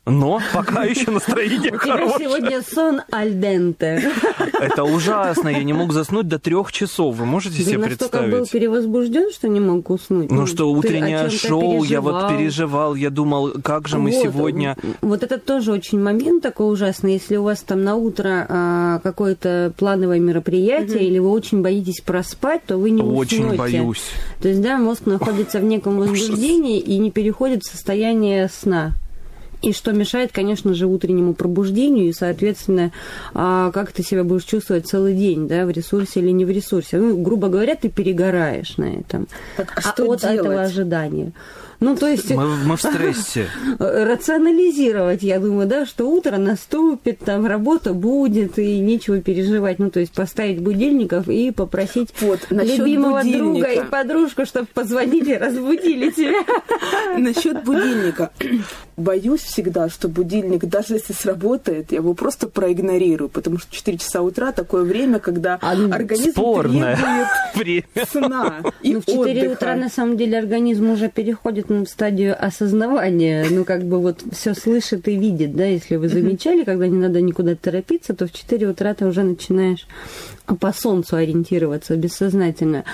Но 0.06 0.40
пока 0.54 0.84
еще 0.84 1.10
настроение 1.10 1.58
У 1.72 1.78
тебя 1.78 1.78
хорошее. 1.78 2.28
сегодня 2.28 2.62
сон 2.62 3.00
альденте. 3.10 4.08
Это 4.60 4.84
ужасно, 4.84 5.48
я 5.48 5.64
не 5.64 5.72
мог 5.72 5.92
заснуть 5.92 6.28
до 6.28 6.38
трех 6.38 6.70
часов. 6.70 7.16
Вы 7.16 7.26
можете 7.26 7.56
Ты 7.56 7.70
себе 7.70 7.78
настолько 7.78 8.18
был 8.18 8.22
представить? 8.28 8.50
перевозбужден, 8.52 9.32
что 9.32 9.48
не 9.48 9.58
мог 9.58 9.90
уснуть. 9.90 10.30
Ну 10.30 10.46
что, 10.46 10.58
ты 10.58 10.62
о 10.62 10.66
утреннее 10.66 11.28
шоу, 11.28 11.82
я 11.82 12.00
вот 12.00 12.28
переживал. 12.28 12.94
я 12.94 13.10
думал, 13.10 13.54
как 13.64 13.88
же 13.88 13.98
мы 13.98 14.12
сегодня... 14.12 14.76
Вот 15.00 15.24
это 15.24 15.38
тоже 15.38 15.72
очень 15.72 16.00
момент 16.00 16.42
такой 16.42 16.72
ужасный. 16.72 17.14
Если 17.14 17.36
у 17.36 17.42
вас 17.42 17.60
там 17.62 17.82
на 17.82 17.96
утро 17.96 18.46
а, 18.48 19.00
какое-то 19.00 19.72
плановое 19.76 20.20
мероприятие, 20.20 21.04
или 21.04 21.18
вы 21.18 21.30
очень 21.30 21.62
боитесь 21.62 22.00
проспать, 22.00 22.64
то 22.64 22.76
вы 22.78 22.90
не 22.90 23.02
Очень 23.02 23.46
уснете. 23.46 23.58
боюсь. 23.58 24.04
То 24.40 24.48
есть, 24.48 24.62
да, 24.62 24.78
мозг 24.78 25.06
находится 25.06 25.58
в 25.58 25.64
неком 25.64 25.98
возбуждении 25.98 26.78
и 26.78 26.96
не 26.98 27.10
переходит 27.10 27.62
в 27.64 27.70
состояние 27.70 28.48
сна. 28.48 28.92
И 29.66 29.72
что 29.72 29.92
мешает, 29.92 30.30
конечно 30.32 30.74
же, 30.74 30.86
утреннему 30.86 31.34
пробуждению 31.34 32.08
и, 32.08 32.12
соответственно, 32.12 32.92
а, 33.34 33.72
как 33.72 33.90
ты 33.90 34.04
себя 34.04 34.22
будешь 34.22 34.44
чувствовать 34.44 34.86
целый 34.86 35.12
день, 35.14 35.48
да, 35.48 35.66
в 35.66 35.70
ресурсе 35.70 36.20
или 36.20 36.30
не 36.30 36.44
в 36.44 36.50
ресурсе. 36.50 36.98
Ну, 36.98 37.20
грубо 37.20 37.48
говоря, 37.48 37.74
ты 37.74 37.88
перегораешь 37.88 38.76
на 38.76 38.84
этом. 39.00 39.26
Так, 39.56 39.72
а 39.74 39.78
А 39.78 39.80
что 39.80 40.12
от 40.12 40.20
делать? 40.20 40.38
этого 40.38 40.62
ожидания. 40.62 41.32
Ну, 41.80 41.96
то 41.96 42.06
есть 42.08 42.30
Мы, 42.30 42.56
мы 42.56 42.76
в 42.76 42.80
стрессе. 42.80 43.46
рационализировать, 43.78 45.22
я 45.22 45.38
думаю, 45.38 45.66
да, 45.68 45.86
что 45.86 46.06
утро 46.10 46.36
наступит, 46.36 47.18
там 47.20 47.46
работа 47.46 47.92
будет, 47.94 48.58
и 48.58 48.78
нечего 48.78 49.20
переживать. 49.20 49.78
Ну, 49.78 49.90
то 49.90 50.00
есть 50.00 50.12
поставить 50.12 50.60
будильников 50.60 51.28
и 51.28 51.50
попросить 51.50 52.08
Вот, 52.20 52.40
любимого 52.50 53.22
друга 53.22 53.44
будильника. 53.44 53.70
и 53.72 53.84
подружку, 53.84 54.46
чтобы 54.46 54.66
позвонили, 54.72 55.34
разбудили 55.34 56.10
тебя. 56.10 56.44
Насчет 57.18 57.64
будильника. 57.64 58.30
Боюсь 58.96 59.42
всегда, 59.42 59.88
что 59.90 60.08
будильник, 60.08 60.64
даже 60.64 60.94
если 60.94 61.12
сработает, 61.12 61.92
я 61.92 61.98
его 61.98 62.14
просто 62.14 62.48
проигнорирую, 62.48 63.28
потому 63.28 63.58
что 63.58 63.74
4 63.74 63.98
часа 63.98 64.22
утра 64.22 64.52
такое 64.52 64.84
время, 64.84 65.18
когда 65.18 65.58
А, 65.60 65.74
ну, 65.74 65.92
организм 65.92 66.30
Спорное 66.30 66.96
требует 66.96 67.28
время. 67.54 68.06
сна 68.10 68.62
и 68.82 68.94
ну, 68.94 69.00
в 69.02 69.06
4 69.06 69.20
отдыха. 69.20 69.52
утра, 69.52 69.74
на 69.76 69.90
самом 69.90 70.16
деле, 70.16 70.38
организм 70.38 70.90
уже 70.90 71.10
переходит 71.10 71.65
в 71.68 71.86
стадию 71.86 72.36
осознавания. 72.38 73.46
Ну, 73.50 73.64
как 73.64 73.84
бы 73.84 74.00
вот 74.00 74.22
все 74.32 74.54
слышит 74.54 75.08
и 75.08 75.16
видит, 75.16 75.54
да, 75.54 75.64
если 75.64 75.96
вы 75.96 76.08
замечали, 76.08 76.64
когда 76.64 76.86
не 76.86 76.98
надо 76.98 77.20
никуда 77.20 77.54
торопиться, 77.54 78.14
то 78.14 78.26
в 78.26 78.32
4 78.32 78.68
утра 78.68 78.94
ты 78.94 79.06
уже 79.06 79.22
начинаешь 79.22 79.86
по 80.60 80.72
солнцу 80.72 81.16
ориентироваться 81.16 81.96
бессознательно. 81.96 82.84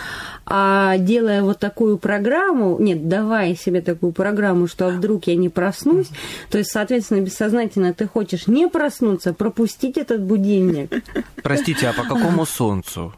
А 0.46 0.96
делая 0.98 1.42
вот 1.42 1.58
такую 1.58 1.98
программу, 1.98 2.78
нет, 2.78 3.08
давая 3.08 3.54
себе 3.54 3.80
такую 3.80 4.12
программу, 4.12 4.66
что 4.66 4.88
а 4.88 4.90
вдруг 4.90 5.26
я 5.26 5.37
не 5.37 5.48
проснусь, 5.48 6.08
то 6.50 6.58
есть, 6.58 6.70
соответственно, 6.70 7.20
бессознательно 7.20 7.92
ты 7.92 8.06
хочешь 8.06 8.46
не 8.46 8.68
проснуться, 8.68 9.32
пропустить 9.35 9.96
этот 9.98 10.22
будильник. 10.22 10.92
Простите, 11.42 11.88
а 11.88 11.92
по 11.92 12.02
какому 12.02 12.46
солнцу? 12.46 13.14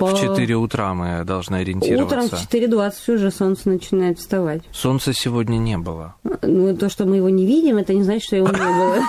По... 0.00 0.06
В 0.06 0.18
4 0.18 0.54
утра 0.56 0.94
мы 0.94 1.24
должны 1.24 1.58
Утром 1.58 1.62
ориентироваться. 1.62 2.36
в 2.36 2.48
4.20 2.50 3.14
уже 3.16 3.30
солнце 3.30 3.68
начинает 3.68 4.18
вставать. 4.18 4.62
Солнца 4.72 5.12
сегодня 5.12 5.58
не 5.58 5.76
было. 5.76 6.14
Ну, 6.40 6.74
то, 6.74 6.88
что 6.88 7.04
мы 7.04 7.16
его 7.16 7.28
не 7.28 7.44
видим, 7.44 7.76
это 7.76 7.92
не 7.92 8.02
значит, 8.02 8.24
что 8.24 8.36
его 8.36 8.48
не 8.48 8.56
было. 8.56 9.02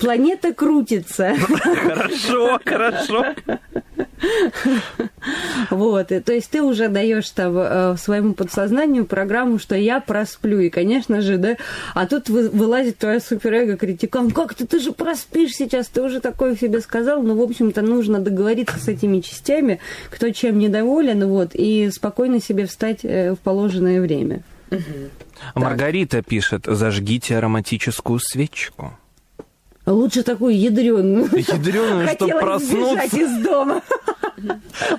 Планета 0.00 0.52
крутится. 0.52 1.36
Хорошо, 1.36 2.58
хорошо. 2.64 3.24
Вот. 5.70 6.08
То 6.08 6.32
есть 6.32 6.50
ты 6.50 6.62
уже 6.62 6.88
даешь 6.88 7.28
там 7.30 7.54
э, 7.56 7.96
своему 7.96 8.34
подсознанию 8.34 9.04
программу, 9.04 9.58
что 9.58 9.76
я 9.76 10.00
просплю. 10.00 10.60
И, 10.60 10.70
конечно 10.70 11.20
же, 11.20 11.36
да, 11.36 11.56
а 11.94 12.06
тут 12.06 12.28
вы- 12.28 12.48
вылазит 12.48 12.98
твоя 12.98 13.20
суперэго 13.20 13.76
критикан. 13.76 14.30
Как 14.30 14.54
ты, 14.54 14.66
ты 14.66 14.80
же 14.80 14.92
проспишь 14.92 15.52
сейчас, 15.52 15.88
ты 15.88 16.02
уже 16.02 16.20
такое 16.20 16.56
себе 16.56 16.80
сказал. 16.80 17.22
Ну, 17.22 17.36
в 17.36 17.42
общем-то, 17.42 17.82
нужно 17.82 18.18
договориться 18.20 18.78
с 18.78 18.88
этими 18.88 19.20
частями, 19.20 19.80
кто 20.10 20.30
чем 20.30 20.58
недоволен, 20.58 21.26
вот, 21.26 21.50
и 21.54 21.90
спокойно 21.90 22.40
себе 22.40 22.66
встать 22.66 23.00
э, 23.02 23.34
в 23.34 23.38
положенное 23.38 24.00
время. 24.00 24.42
Маргарита 25.54 26.22
пишет, 26.22 26.64
зажгите 26.66 27.36
ароматическую 27.36 28.18
свечку. 28.20 28.92
Лучше 29.88 30.22
такую 30.22 30.58
ядреную. 30.58 31.28
Ядреную, 31.36 32.08
чтобы 32.08 32.38
проснуться 32.38 33.16
из 33.16 33.42
дома. 33.42 33.82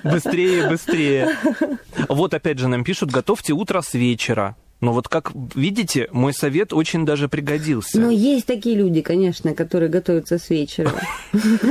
быстрее, 0.04 0.68
быстрее. 0.68 1.36
Вот 2.08 2.34
опять 2.34 2.58
же 2.58 2.68
нам 2.68 2.84
пишут, 2.84 3.10
готовьте 3.10 3.52
утро 3.52 3.80
с 3.80 3.94
вечера. 3.94 4.56
Но 4.80 4.94
вот 4.94 5.08
как 5.08 5.32
видите, 5.54 6.08
мой 6.10 6.32
совет 6.32 6.72
очень 6.72 7.04
даже 7.04 7.28
пригодился. 7.28 8.00
Но 8.00 8.10
есть 8.10 8.46
такие 8.46 8.76
люди, 8.76 9.02
конечно, 9.02 9.54
которые 9.54 9.90
готовятся 9.90 10.38
с 10.38 10.48
вечера. 10.48 10.90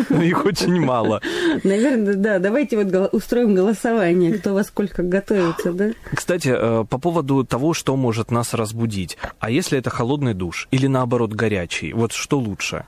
Но 0.10 0.22
их 0.22 0.46
очень 0.46 0.80
мало. 0.80 1.20
Наверное, 1.64 2.14
да. 2.14 2.40
Давайте 2.40 2.84
вот 2.84 3.14
устроим 3.14 3.56
голосование, 3.56 4.34
кто 4.34 4.54
во 4.54 4.64
сколько 4.64 5.02
готовится, 5.02 5.74
да? 5.74 5.90
Кстати, 6.14 6.54
э, 6.56 6.86
по 6.88 7.00
поводу 7.00 7.44
того, 7.44 7.74
что 7.74 7.96
может 7.96 8.30
нас 8.30 8.54
разбудить. 8.54 9.18
А 9.40 9.50
если 9.50 9.80
это 9.80 9.90
холодный 9.90 10.36
душ 10.36 10.68
или 10.70 10.86
наоборот 10.86 11.34
горячий? 11.34 11.94
Вот 11.94 12.12
что 12.12 12.38
лучше? 12.38 12.86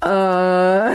А, 0.00 0.94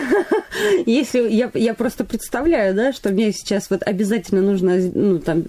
Если 0.85 1.29
я, 1.29 1.51
я 1.53 1.73
просто 1.73 2.03
представляю, 2.03 2.73
да, 2.75 2.93
что 2.93 3.09
мне 3.09 3.31
сейчас 3.31 3.69
вот 3.69 3.83
обязательно 3.83 4.41
нужно 4.41 4.77
ну, 4.93 5.19
там, 5.19 5.45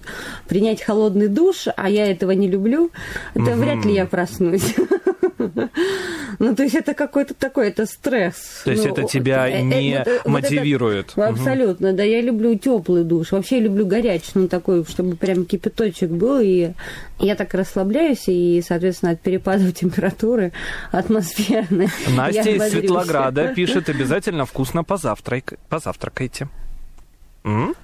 принять 0.48 0.82
холодный 0.82 1.28
душ, 1.28 1.66
а 1.76 1.88
я 1.88 2.10
этого 2.10 2.32
не 2.32 2.48
люблю, 2.48 2.90
то 3.34 3.40
вряд 3.40 3.84
ли 3.84 3.94
я 3.94 4.06
проснусь. 4.06 4.74
Ну, 6.40 6.54
то 6.54 6.64
есть 6.64 6.74
это 6.74 6.94
какой-то 6.94 7.32
такой, 7.34 7.68
это 7.68 7.86
стресс. 7.86 8.62
То 8.64 8.72
есть 8.72 8.84
Ну, 8.84 8.92
это 8.92 9.04
тебя 9.04 9.48
э, 9.48 9.58
э, 9.58 9.62
не 9.62 9.98
вот, 9.98 10.08
э, 10.08 10.10
вот 10.10 10.20
это- 10.20 10.30
мотивирует? 10.30 11.16
Мгм. 11.16 11.28
Абсолютно, 11.28 11.92
да. 11.92 12.02
Я 12.02 12.20
люблю 12.20 12.56
теплый 12.56 13.04
душ. 13.04 13.30
Вообще 13.30 13.60
люблю 13.60 13.86
горячий, 13.86 14.32
ну 14.34 14.48
такой, 14.48 14.84
чтобы 14.84 15.16
прям 15.16 15.44
кипяточек 15.44 16.10
был. 16.10 16.40
И 16.40 16.72
я 17.20 17.34
так 17.36 17.54
расслабляюсь, 17.54 18.24
и, 18.26 18.62
соответственно, 18.66 19.12
от 19.12 19.20
перепадов 19.20 19.72
температуры 19.74 20.52
атмосферной. 20.90 21.88
Настя 22.16 22.50
из. 22.50 22.72
Светлограда 22.72 23.43
пишет, 23.48 23.88
обязательно 23.88 24.46
вкусно 24.46 24.84
позавтрак... 24.84 25.54
позавтракайте. 25.68 26.48
М? 27.44 27.74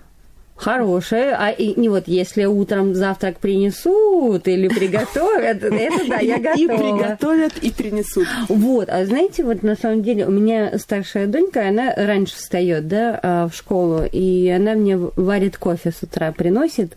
Хорошая. 0.60 1.36
А 1.38 1.50
и, 1.50 1.78
не 1.80 1.88
вот 1.88 2.04
если 2.06 2.44
утром 2.44 2.94
завтрак 2.94 3.38
принесут 3.38 4.46
или 4.46 4.68
приготовят, 4.68 5.62
это 5.64 5.70
да, 6.06 6.18
я 6.18 6.36
И 6.54 6.66
готова. 6.66 6.98
приготовят, 6.98 7.52
и 7.62 7.70
принесут. 7.70 8.26
Вот, 8.48 8.90
а 8.90 9.06
знаете, 9.06 9.42
вот 9.42 9.62
на 9.62 9.74
самом 9.74 10.02
деле 10.02 10.26
у 10.26 10.30
меня 10.30 10.78
старшая 10.78 11.26
донька, 11.26 11.66
она 11.66 11.94
раньше 11.96 12.36
встает, 12.36 12.88
да, 12.88 13.18
а, 13.22 13.48
в 13.48 13.54
школу, 13.54 14.02
и 14.04 14.50
она 14.50 14.74
мне 14.74 14.98
варит 14.98 15.56
кофе 15.56 15.92
с 15.92 16.02
утра, 16.02 16.30
приносит. 16.32 16.94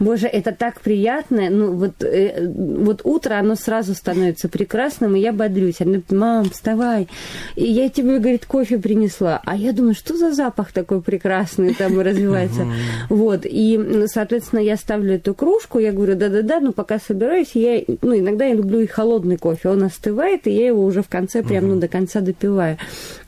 Боже, 0.00 0.26
это 0.26 0.52
так 0.52 0.80
приятно. 0.80 1.48
Ну, 1.50 1.72
вот, 1.74 2.02
э, 2.02 2.48
вот 2.48 3.02
утро, 3.04 3.34
оно 3.34 3.54
сразу 3.54 3.94
становится 3.94 4.48
прекрасным, 4.48 5.14
и 5.14 5.20
я 5.20 5.32
бодрюсь. 5.32 5.80
Она 5.80 5.90
говорит, 5.90 6.12
мам, 6.12 6.50
вставай. 6.50 7.08
И 7.54 7.64
я 7.64 7.88
тебе, 7.88 8.18
говорит, 8.18 8.46
кофе 8.46 8.78
принесла. 8.78 9.40
А 9.44 9.56
я 9.56 9.72
думаю, 9.72 9.94
что 9.94 10.16
за 10.16 10.32
запах 10.32 10.72
такой 10.72 11.02
прекрасный 11.02 11.74
там 11.74 12.00
развивается. 12.00 12.66
Вот, 13.08 13.40
и, 13.44 14.04
соответственно, 14.06 14.60
я 14.60 14.76
ставлю 14.76 15.14
эту 15.14 15.34
кружку, 15.34 15.78
я 15.78 15.92
говорю, 15.92 16.16
да-да-да, 16.16 16.60
ну, 16.60 16.72
пока 16.72 16.98
собираюсь, 16.98 17.50
я, 17.54 17.82
ну, 18.02 18.18
иногда 18.18 18.46
я 18.46 18.54
люблю 18.54 18.80
и 18.80 18.86
холодный 18.86 19.36
кофе, 19.36 19.68
он 19.68 19.82
остывает, 19.82 20.46
и 20.46 20.50
я 20.50 20.66
его 20.68 20.84
уже 20.84 21.02
в 21.02 21.08
конце 21.08 21.42
прям, 21.42 21.68
ну, 21.68 21.76
до 21.76 21.88
конца 21.88 22.20
допиваю. 22.20 22.78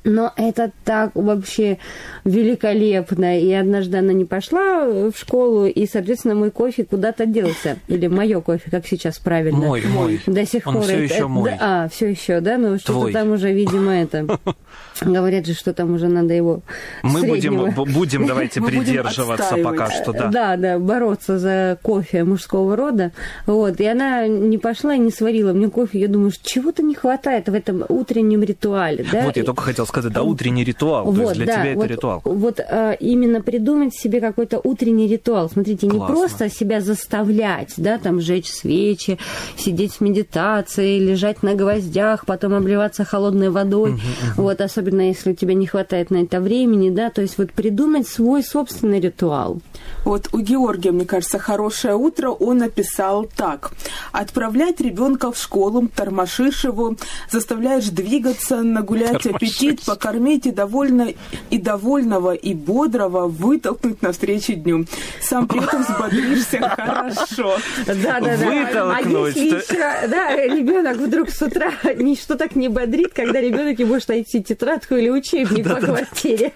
Но 0.04 0.32
это 0.36 0.72
так 0.84 1.12
вообще 1.14 1.78
великолепно. 2.24 3.38
И 3.40 3.52
однажды 3.52 3.98
она 3.98 4.12
не 4.12 4.24
пошла 4.24 4.84
в 4.86 5.12
школу, 5.16 5.66
и, 5.66 5.86
соответственно, 5.86 6.34
мой 6.34 6.50
кофе 6.50 6.84
куда-то 6.84 7.26
делся. 7.26 7.76
Или 7.88 8.06
мое 8.08 8.40
кофе, 8.40 8.70
как 8.70 8.86
сейчас 8.86 9.18
правильно. 9.18 9.58
Мой, 9.58 9.82
мой. 9.86 10.20
До 10.26 10.44
сих 10.46 10.66
Он 10.66 10.74
пор. 10.74 10.82
всё 10.84 10.92
это- 11.04 11.14
ещё 11.14 11.28
мой. 11.28 11.50
да, 11.50 11.58
а, 11.84 11.88
все 11.88 12.08
еще, 12.10 12.40
да? 12.40 12.58
Ну, 12.58 12.78
что-то 12.78 12.92
Твой. 13.00 13.12
там 13.12 13.30
уже, 13.32 13.52
видимо, 13.52 13.92
это... 13.92 14.26
Говорят 15.00 15.46
же, 15.46 15.54
что 15.54 15.72
там 15.72 15.94
уже 15.94 16.06
надо 16.08 16.32
его 16.34 16.60
Мы 17.02 17.20
среднего. 17.20 17.66
будем, 17.70 17.92
будем, 17.92 18.26
давайте 18.26 18.60
Мы 18.60 18.68
придерживаться 18.68 19.56
пока 19.56 19.90
что, 19.90 20.12
да. 20.12 20.28
Да, 20.28 20.56
да, 20.56 20.78
бороться 20.78 21.38
за 21.38 21.78
кофе 21.82 22.24
мужского 22.24 22.76
рода. 22.76 23.10
Вот. 23.46 23.80
И 23.80 23.86
она 23.86 24.26
не 24.28 24.58
пошла 24.58 24.94
и 24.94 24.98
не 24.98 25.10
сварила 25.10 25.52
мне 25.52 25.68
кофе. 25.70 25.98
Я 26.00 26.08
думаю, 26.08 26.30
что 26.30 26.48
чего-то 26.48 26.82
не 26.82 26.94
хватает 26.94 27.48
в 27.48 27.54
этом 27.54 27.84
утреннем 27.88 28.42
ритуале. 28.42 29.04
Да? 29.10 29.22
Вот 29.22 29.36
я 29.36 29.44
только 29.44 29.62
хотел 29.62 29.86
сказать, 29.92 30.12
да, 30.12 30.22
утренний 30.22 30.64
ритуал. 30.64 31.12
То 31.14 31.22
есть 31.22 31.34
для 31.34 31.46
да, 31.46 31.52
тебя 31.54 31.70
это 31.70 31.78
вот, 31.78 31.86
ритуал. 31.86 32.22
Вот 32.24 32.60
а, 32.60 32.92
именно 32.92 33.40
придумать 33.42 33.94
себе 33.94 34.20
какой-то 34.20 34.60
утренний 34.62 35.06
ритуал. 35.06 35.50
Смотрите, 35.50 35.86
не 35.86 35.98
Классно. 35.98 36.16
просто 36.16 36.50
себя 36.50 36.80
заставлять, 36.80 37.74
да, 37.76 37.98
там 37.98 38.20
жечь 38.20 38.50
свечи, 38.50 39.18
сидеть 39.56 39.94
в 39.94 40.00
медитации, 40.00 40.98
лежать 40.98 41.42
на 41.42 41.54
гвоздях, 41.54 42.24
потом 42.26 42.54
обливаться 42.54 43.04
холодной 43.04 43.50
водой. 43.50 44.00
Вот, 44.36 44.60
особенно 44.60 45.02
если 45.02 45.32
у 45.32 45.34
тебя 45.34 45.54
не 45.54 45.66
хватает 45.66 46.10
на 46.10 46.22
это 46.22 46.40
времени, 46.40 46.90
да, 46.90 47.10
то 47.10 47.22
есть 47.22 47.38
вот 47.38 47.52
придумать 47.52 48.08
свой 48.08 48.42
собственный 48.42 49.00
ритуал. 49.00 49.60
Вот 50.04 50.28
у 50.32 50.38
Георгия, 50.38 50.92
мне 50.92 51.04
кажется, 51.04 51.38
хорошее 51.38 51.94
утро. 51.94 52.30
Он 52.30 52.58
написал 52.58 53.24
так. 53.24 53.72
Отправлять 54.12 54.80
ребенка 54.80 55.30
в 55.30 55.38
школу, 55.38 55.88
тормошишь 55.94 56.64
его, 56.64 56.96
заставляешь 57.30 57.88
двигаться, 57.88 58.62
нагулять 58.62 59.26
аппетит, 59.26 59.81
покормить 59.84 60.46
и 60.46 60.50
довольно 60.50 61.08
и 61.50 61.58
довольного 61.58 62.34
и 62.34 62.54
бодрого 62.54 63.26
вытолкнуть 63.28 64.02
навстречу 64.02 64.54
дню. 64.54 64.86
Сам 65.20 65.46
при 65.48 65.62
этом 65.62 65.82
взбодришься 65.82 66.60
хорошо. 66.76 67.56
Да, 67.86 68.20
да, 68.20 68.36
да. 68.36 68.92
А 68.92 69.02
Вытолкнуть. 69.02 69.36
если 69.36 69.56
еще, 69.74 70.08
да, 70.08 70.36
ребенок 70.36 70.96
вдруг 70.96 71.30
с 71.30 71.42
утра 71.42 71.70
ничто 71.96 72.36
так 72.36 72.54
не 72.56 72.68
бодрит, 72.68 73.12
когда 73.14 73.40
ребенок 73.40 73.78
ему 73.78 73.92
может 73.94 74.08
найти 74.08 74.42
тетрадку 74.42 74.94
или 74.94 75.10
учебник 75.10 75.68
по 75.68 75.76
квартире. 75.76 76.52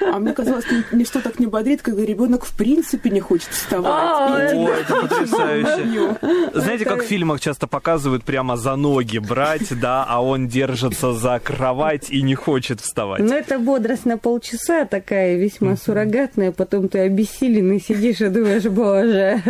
А 0.00 0.18
мне 0.18 0.32
казалось, 0.32 0.64
ни- 0.70 0.96
ничто 0.96 1.20
так 1.20 1.38
не 1.38 1.46
бодрит, 1.46 1.82
когда 1.82 2.02
ребенок 2.02 2.44
в 2.44 2.56
принципе 2.56 3.10
не 3.10 3.20
хочет 3.20 3.48
вставать. 3.50 3.86
А, 3.92 4.34
О, 4.54 4.68
это 4.68 4.94
потрясающе. 4.96 6.16
Знаете, 6.54 6.84
как 6.84 7.02
в 7.02 7.06
фильмах 7.06 7.40
часто 7.40 7.66
показывают 7.66 8.24
прямо 8.24 8.56
за 8.56 8.76
ноги 8.76 9.18
брать, 9.18 9.78
да, 9.78 10.04
а 10.08 10.22
он 10.22 10.48
держится 10.48 11.12
за 11.12 11.38
кровать 11.38 12.10
и 12.10 12.22
не 12.22 12.34
хочет 12.34 12.53
вставать. 12.80 13.20
Ну, 13.20 13.34
это 13.34 13.58
бодрость 13.58 14.06
на 14.06 14.18
полчаса 14.18 14.84
такая 14.84 15.36
весьма 15.36 15.76
суррогатная, 15.76 16.52
потом 16.52 16.88
ты 16.88 17.00
обессиленный 17.00 17.80
сидишь 17.80 18.20
и 18.20 18.28
думаешь, 18.28 18.64
боже. 18.64 19.42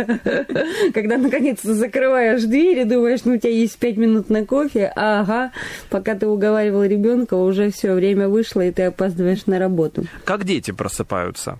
Когда 0.93 1.17
наконец-то 1.17 1.73
закрываешь 1.73 2.43
дверь 2.43 2.79
и 2.79 2.83
думаешь, 2.83 3.25
ну, 3.25 3.33
у 3.33 3.37
тебя 3.37 3.51
есть 3.51 3.77
пять 3.77 3.97
минут 3.97 4.29
на 4.29 4.45
кофе, 4.45 4.91
ага, 4.95 5.51
пока 5.89 6.15
ты 6.15 6.27
уговаривал 6.27 6.83
ребенка, 6.83 7.35
уже 7.35 7.71
все 7.71 7.93
время 7.93 8.27
вышло, 8.29 8.61
и 8.61 8.71
ты 8.71 8.83
опаздываешь 8.83 9.45
на 9.45 9.59
работу. 9.59 10.05
Как 10.23 10.43
дети 10.43 10.71
просыпаются? 10.71 11.57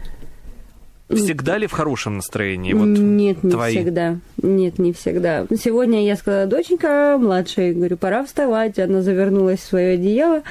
Всегда 1.07 1.57
ли 1.59 1.67
в 1.67 1.71
хорошем 1.71 2.15
настроении? 2.17 2.73
Вот 2.73 2.87
Нет, 2.87 3.43
не 3.43 3.51
твои. 3.51 3.75
всегда. 3.77 4.17
Нет, 4.41 4.79
не 4.79 4.91
всегда. 4.91 5.45
Сегодня 5.55 6.03
я 6.03 6.15
сказала, 6.15 6.47
доченька 6.47 7.17
младшая, 7.19 7.73
говорю, 7.73 7.95
пора 7.97 8.25
вставать. 8.25 8.79
Она 8.79 9.03
завернулась 9.03 9.59
в 9.59 9.63
свое 9.67 9.93
одеяло 9.93 10.41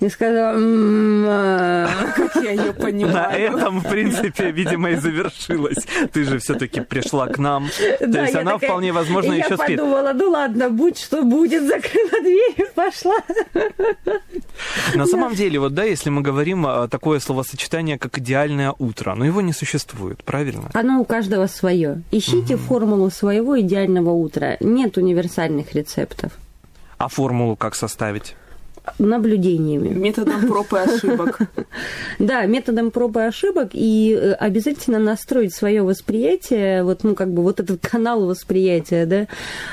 и 0.00 0.08
сказала, 0.08 0.56
«М, 0.56 1.24
а». 1.28 1.88
Как 2.16 2.34
я 2.42 2.50
ее 2.50 2.64
На 2.66 2.72
понимаю. 2.72 3.56
этом, 3.56 3.80
в 3.80 3.88
принципе, 3.88 4.50
видимо, 4.50 4.90
и 4.90 4.96
завершилось. 4.96 5.86
Ты 6.12 6.24
же 6.24 6.38
все-таки 6.40 6.80
пришла 6.80 7.28
к 7.28 7.38
нам. 7.38 7.68
То 8.00 8.22
есть 8.22 8.34
я 8.34 8.40
она 8.40 8.58
вполне 8.58 8.92
возможно 8.92 9.32
еще 9.34 9.46
я 9.50 9.56
спит. 9.56 9.78
подумала, 9.78 10.12
ну 10.14 10.30
ладно, 10.30 10.68
будь 10.68 10.98
что 10.98 11.22
будет, 11.22 11.62
закрыла 11.62 12.20
дверь 12.22 12.54
и 12.56 12.64
пошла. 12.74 13.18
На 14.96 15.06
самом 15.06 15.34
деле, 15.34 15.60
вот 15.60 15.74
да, 15.74 15.84
если 15.84 16.10
мы 16.10 16.22
говорим 16.22 16.66
а, 16.66 16.88
такое 16.88 17.20
словосочетание, 17.20 17.98
как 17.98 18.18
идеальное 18.18 18.74
утро, 18.78 19.14
но 19.14 19.24
его 19.24 19.40
не 19.40 19.52
существует, 19.52 19.91
правильно? 20.24 20.70
Оно 20.74 21.00
у 21.00 21.04
каждого 21.04 21.46
свое. 21.46 22.02
Ищите 22.10 22.56
формулу 22.56 23.10
своего 23.10 23.60
идеального 23.60 24.10
утра. 24.10 24.56
Нет 24.60 24.96
универсальных 24.96 25.74
рецептов. 25.74 26.32
А 26.98 27.08
формулу 27.08 27.56
как 27.56 27.74
составить? 27.74 28.36
Наблюдениями. 28.98 29.90
Методом 29.90 30.46
проб 30.48 30.72
и 30.72 30.78
ошибок. 30.78 31.40
Да, 32.18 32.44
методом 32.46 32.90
проб 32.90 33.16
и 33.16 33.20
ошибок, 33.20 33.70
и 33.72 34.12
э, 34.12 34.32
обязательно 34.34 34.98
настроить 34.98 35.54
свое 35.54 35.82
восприятие, 35.82 36.84
вот, 36.84 37.02
ну, 37.02 37.14
как 37.14 37.32
бы 37.32 37.42
вот 37.42 37.58
этот 37.58 37.80
канал 37.90 38.26
восприятия, 38.26 39.06
да, 39.06 39.26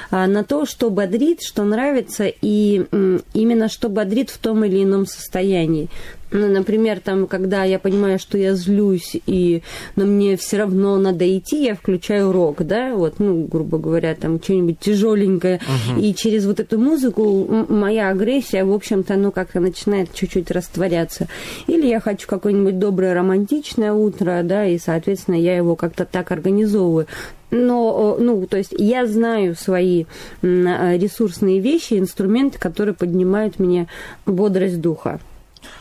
а, 0.10 0.26
на 0.26 0.44
то, 0.44 0.66
что 0.66 0.90
бодрит, 0.90 1.42
что 1.42 1.64
нравится, 1.64 2.26
и 2.26 2.86
именно 3.34 3.70
что 3.70 3.90
бодрит 3.90 4.30
в 4.30 4.38
том 4.38 4.64
или 4.64 4.84
ином 4.84 5.06
состоянии. 5.06 5.90
Ну, 6.32 6.48
например, 6.48 7.00
там, 7.00 7.26
когда 7.26 7.64
я 7.64 7.80
понимаю, 7.80 8.20
что 8.20 8.38
я 8.38 8.54
злюсь, 8.54 9.18
и, 9.26 9.64
но 9.96 10.06
мне 10.06 10.38
все 10.38 10.58
равно 10.58 10.98
надо 10.98 11.26
идти, 11.38 11.64
я 11.64 11.74
включаю 11.74 12.32
рок, 12.32 12.64
да, 12.66 12.94
вот, 12.94 13.16
ну, 13.20 13.46
грубо 13.46 13.80
говоря, 13.80 14.14
там, 14.14 14.42
что-нибудь 14.42 14.80
тяжеленькое, 14.80 15.60
и 16.00 16.14
через 16.14 16.46
вот 16.46 16.60
эту 16.60 16.78
музыку 16.78 17.66
моя 17.70 18.10
агрессия, 18.10 18.64
в 18.64 18.72
общем-то, 18.72 19.16
ну, 19.16 19.32
как-то 19.32 19.60
начинает 19.60 20.14
чуть-чуть 20.14 20.52
растворяться. 20.52 21.28
Или 21.68 21.88
я 21.88 22.00
хочу 22.00 22.28
какое-нибудь 22.28 22.78
доброе 22.78 23.14
романтичное 23.16 23.94
утро, 23.94 24.42
да, 24.44 24.66
и, 24.66 24.78
соответственно, 24.78 25.36
я 25.36 25.58
его 25.58 25.76
как-то 25.76 26.06
так 26.06 26.32
организовываю. 26.32 27.08
Но, 27.52 28.18
э, 28.20 28.22
ну, 28.22 28.46
то 28.46 28.58
есть 28.58 28.76
я 28.78 29.08
знаю 29.08 29.56
свои 29.56 30.06
э, 30.44 30.98
ресурсные 30.98 31.60
вещи, 31.60 31.96
инструменты, 31.96 32.60
которые 32.60 32.94
поднимают 32.94 33.58
мне 33.58 33.88
бодрость 34.28 34.80
духа. 34.80 35.20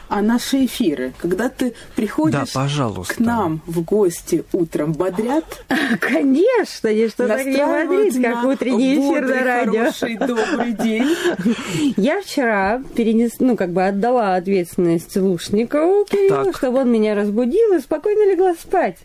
А 0.09 0.23
наши 0.23 0.65
эфиры, 0.65 1.13
когда 1.19 1.49
ты 1.51 1.71
Да, 1.71 1.75
приходишь 1.95 2.53
пожалуйста. 2.53 3.15
к 3.15 3.19
нам 3.21 3.61
в 3.67 3.83
гости 3.83 4.45
утром, 4.53 4.93
бодрят, 4.93 5.45
Конечно, 6.01 6.93
ничто 6.93 7.29
так 7.29 7.45
не 7.45 7.53
настраивают 7.53 8.15
бодрит, 8.15 8.25
как 8.25 8.45
утренний 8.45 8.95
эфир 8.95 9.23
на 9.29 9.45
радио. 9.45 9.73
хороший, 9.73 10.17
добрый 10.17 10.73
день. 10.73 11.09
Я 11.97 12.21
вчера 12.23 12.83
перенес, 12.95 13.33
ну, 13.41 13.57
как 13.57 13.71
бы 13.73 13.85
отдала 13.87 14.37
ответственность 14.37 15.17
Лушникову, 15.17 16.05
Кириллу, 16.07 16.53
чтобы 16.55 16.79
он 16.81 16.91
меня 16.91 17.15
разбудил 17.15 17.75
и 17.75 17.81
спокойно 17.81 18.31
легла 18.31 18.55
спать. 18.55 18.97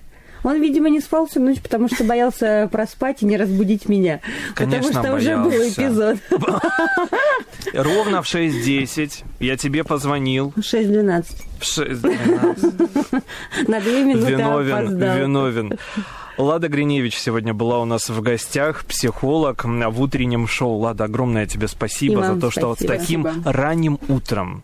Он, 0.44 0.62
видимо, 0.62 0.90
не 0.90 1.00
спал 1.00 1.26
всю 1.26 1.40
ночь, 1.40 1.62
потому 1.62 1.88
что 1.88 2.04
боялся 2.04 2.68
проспать 2.72 3.22
и 3.22 3.26
не 3.26 3.38
разбудить 3.38 3.88
меня. 3.88 4.20
Конечно, 4.56 4.92
потому 5.02 5.06
что 5.06 5.16
уже 5.16 5.38
был 5.38 5.50
боялся. 5.50 5.82
эпизод. 5.82 6.18
Ровно 7.74 8.22
в 8.22 8.26
6.10 8.26 9.24
я 9.40 9.58
тебе 9.58 9.84
позвонил. 9.84 10.54
6.12. 10.58 11.26
В 11.60 11.64
6.12. 11.64 13.24
На 13.68 13.80
две 13.80 14.04
минуты 14.04 14.32
Виновен, 14.32 14.74
опоздал. 14.76 15.18
виновен. 15.18 15.80
Лада 16.38 16.68
Гриневич 16.68 17.16
сегодня 17.18 17.54
была 17.54 17.80
у 17.80 17.86
нас 17.86 18.10
в 18.10 18.22
гостях, 18.22 18.86
психолог 18.86 19.64
в 19.66 20.02
утреннем 20.02 20.48
шоу. 20.48 20.78
Лада, 20.78 21.04
огромное 21.06 21.46
тебе 21.46 21.68
спасибо 21.68 22.24
за 22.24 22.40
то, 22.40 22.50
что 22.52 22.68
вот 22.70 22.80
с 22.80 22.84
спасибо. 22.84 23.00
таким 23.00 23.22
Спасибо. 23.24 23.52
ранним 23.54 24.00
утром 24.08 24.64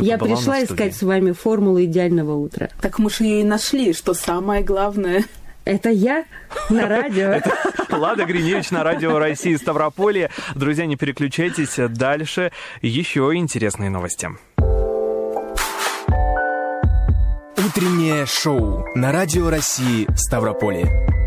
ты 0.00 0.06
Я 0.06 0.18
побыла 0.18 0.36
пришла 0.36 0.64
искать 0.64 0.94
с 0.96 1.02
вами 1.02 1.32
формулу 1.32 1.82
идеального 1.84 2.34
утра. 2.34 2.70
Так 2.80 2.98
мы 2.98 3.10
же 3.10 3.24
ее 3.24 3.42
и 3.42 3.44
нашли, 3.44 3.92
что 3.92 4.14
самое 4.14 4.62
главное. 4.62 5.24
Это 5.64 5.90
я 5.90 6.24
на 6.70 6.88
радио. 6.88 7.40
Лада 7.90 8.24
Гриневич 8.24 8.70
на 8.70 8.82
радио 8.82 9.18
России 9.18 9.54
Ставрополье. 9.56 10.30
Друзья, 10.54 10.86
не 10.86 10.96
переключайтесь. 10.96 11.76
Дальше 11.90 12.50
еще 12.80 13.30
интересные 13.34 13.90
новости. 13.90 14.30
Утреннее 17.58 18.26
шоу 18.26 18.84
на 18.94 19.12
Радио 19.12 19.50
России 19.50 20.08
Ставрополье. 20.16 21.19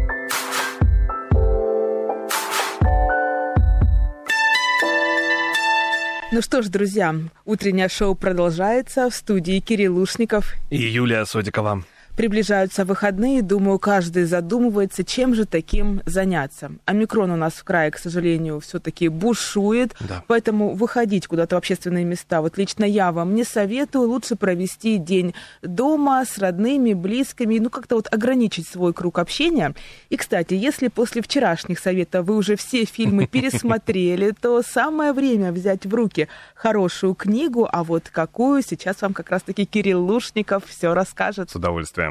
Ну 6.34 6.42
что 6.42 6.64
ж, 6.64 6.68
друзья, 6.68 7.14
утреннее 7.46 7.88
шоу 7.88 8.16
продолжается 8.16 9.08
в 9.08 9.14
студии 9.14 9.60
Кирилл 9.60 9.96
Лушников. 9.96 10.56
И 10.72 10.78
Юлия 10.82 11.26
Содикова. 11.26 11.84
Приближаются 12.16 12.86
выходные, 12.86 13.42
думаю, 13.42 13.80
каждый 13.80 14.26
задумывается, 14.26 15.04
чем 15.04 15.34
же 15.34 15.46
таким 15.46 16.02
заняться. 16.06 16.72
Омикрон 16.86 17.32
у 17.32 17.36
нас 17.36 17.54
в 17.54 17.64
крае, 17.64 17.90
к 17.90 17.98
сожалению, 17.98 18.60
все-таки 18.60 19.08
бушует, 19.08 19.96
Да. 20.00 20.24
поэтому 20.28 20.76
выходить 20.76 21.26
куда-то 21.26 21.56
в 21.56 21.58
общественные 21.58 22.06
места. 22.06 22.42
Вот 22.42 22.58
лично 22.60 22.86
я 22.86 23.12
вам 23.12 23.34
не 23.34 23.44
советую, 23.44 24.10
лучше 24.10 24.36
провести 24.36 24.98
день 24.98 25.34
дома 25.64 26.24
с 26.24 26.38
родными, 26.38 26.94
близкими, 26.94 27.58
ну 27.58 27.72
как-то 27.72 27.96
вот 27.96 28.14
ограничить 28.14 28.68
свой 28.68 28.94
круг 28.94 29.18
общения. 29.18 29.74
И, 30.10 30.18
кстати, 30.18 30.54
если 30.54 30.90
после 30.90 31.24
вчерашних 31.24 31.80
советов 31.80 32.28
вы 32.28 32.36
уже 32.38 32.56
все 32.58 32.86
фильмы 32.86 33.26
пересмотрели, 33.32 34.34
то 34.40 34.62
самое 34.62 35.14
время 35.14 35.52
взять 35.52 35.88
в 35.88 35.94
руки 35.94 36.28
хорошую 36.54 37.16
книгу, 37.16 37.68
а 37.72 37.84
вот 37.84 38.10
какую, 38.12 38.62
сейчас 38.62 39.02
вам 39.02 39.14
как 39.14 39.32
раз-таки 39.32 39.66
Кирилл 39.66 40.06
Лушников 40.06 40.66
все 40.68 40.94
расскажет. 40.94 41.50
С 41.50 41.56
удовольствием. 41.56 42.03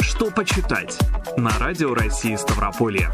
Что 0.00 0.30
почитать 0.30 0.98
на 1.36 1.50
радио 1.58 1.94
России 1.94 2.36
Ставрополье? 2.36 3.10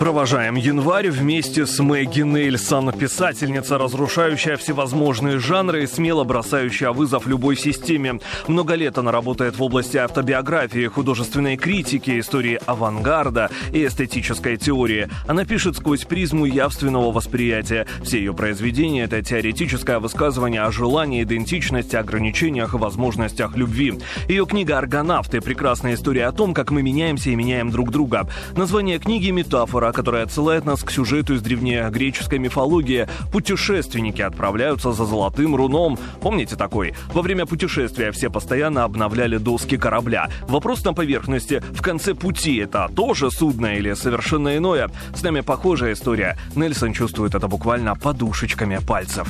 Провожаем 0.00 0.54
январь 0.54 1.10
вместе 1.10 1.66
с 1.66 1.78
Мэгги 1.78 2.22
Нельсон, 2.22 2.90
писательница, 2.90 3.76
разрушающая 3.76 4.56
всевозможные 4.56 5.38
жанры 5.38 5.82
и 5.82 5.86
смело 5.86 6.24
бросающая 6.24 6.90
вызов 6.90 7.26
любой 7.26 7.54
системе. 7.54 8.18
Много 8.48 8.76
лет 8.76 8.96
она 8.96 9.12
работает 9.12 9.58
в 9.58 9.62
области 9.62 9.98
автобиографии, 9.98 10.86
художественной 10.86 11.58
критики, 11.58 12.18
истории 12.18 12.58
авангарда 12.64 13.50
и 13.74 13.84
эстетической 13.84 14.56
теории. 14.56 15.06
Она 15.26 15.44
пишет 15.44 15.76
сквозь 15.76 16.06
призму 16.06 16.46
явственного 16.46 17.12
восприятия. 17.12 17.86
Все 18.02 18.20
ее 18.20 18.32
произведения— 18.32 19.02
это 19.04 19.20
теоретическое 19.20 19.98
высказывание 19.98 20.62
о 20.62 20.72
желании, 20.72 21.24
идентичности, 21.24 21.96
ограничениях 21.96 22.72
и 22.72 22.78
возможностях 22.78 23.54
любви. 23.54 23.98
Ее 24.28 24.46
книга 24.46 24.78
«Аргонавты»— 24.78 25.40
прекрасная 25.42 25.92
история 25.92 26.24
о 26.24 26.32
том, 26.32 26.54
как 26.54 26.70
мы 26.70 26.80
меняемся 26.80 27.28
и 27.28 27.36
меняем 27.36 27.70
друг 27.70 27.90
друга. 27.90 28.26
Название 28.56 28.98
книги— 28.98 29.28
метафора, 29.30 29.89
которая 29.92 30.24
отсылает 30.24 30.64
нас 30.64 30.82
к 30.82 30.90
сюжету 30.90 31.34
из 31.34 31.42
древнегреческой 31.42 32.38
мифологии. 32.38 33.08
Путешественники 33.32 34.22
отправляются 34.22 34.92
за 34.92 35.04
золотым 35.04 35.54
руном. 35.56 35.98
Помните 36.20 36.56
такой? 36.56 36.94
Во 37.12 37.22
время 37.22 37.46
путешествия 37.46 38.12
все 38.12 38.30
постоянно 38.30 38.84
обновляли 38.84 39.38
доски 39.38 39.76
корабля. 39.76 40.28
Вопрос 40.48 40.84
на 40.84 40.92
поверхности. 40.92 41.62
В 41.72 41.82
конце 41.82 42.14
пути 42.14 42.56
это 42.56 42.90
тоже 42.94 43.30
судно 43.30 43.76
или 43.76 43.94
совершенно 43.94 44.56
иное? 44.56 44.90
С 45.14 45.22
нами 45.22 45.40
похожая 45.40 45.92
история. 45.92 46.36
Нельсон 46.54 46.92
чувствует 46.92 47.34
это 47.34 47.48
буквально 47.48 47.94
подушечками 47.96 48.78
пальцев. 48.86 49.28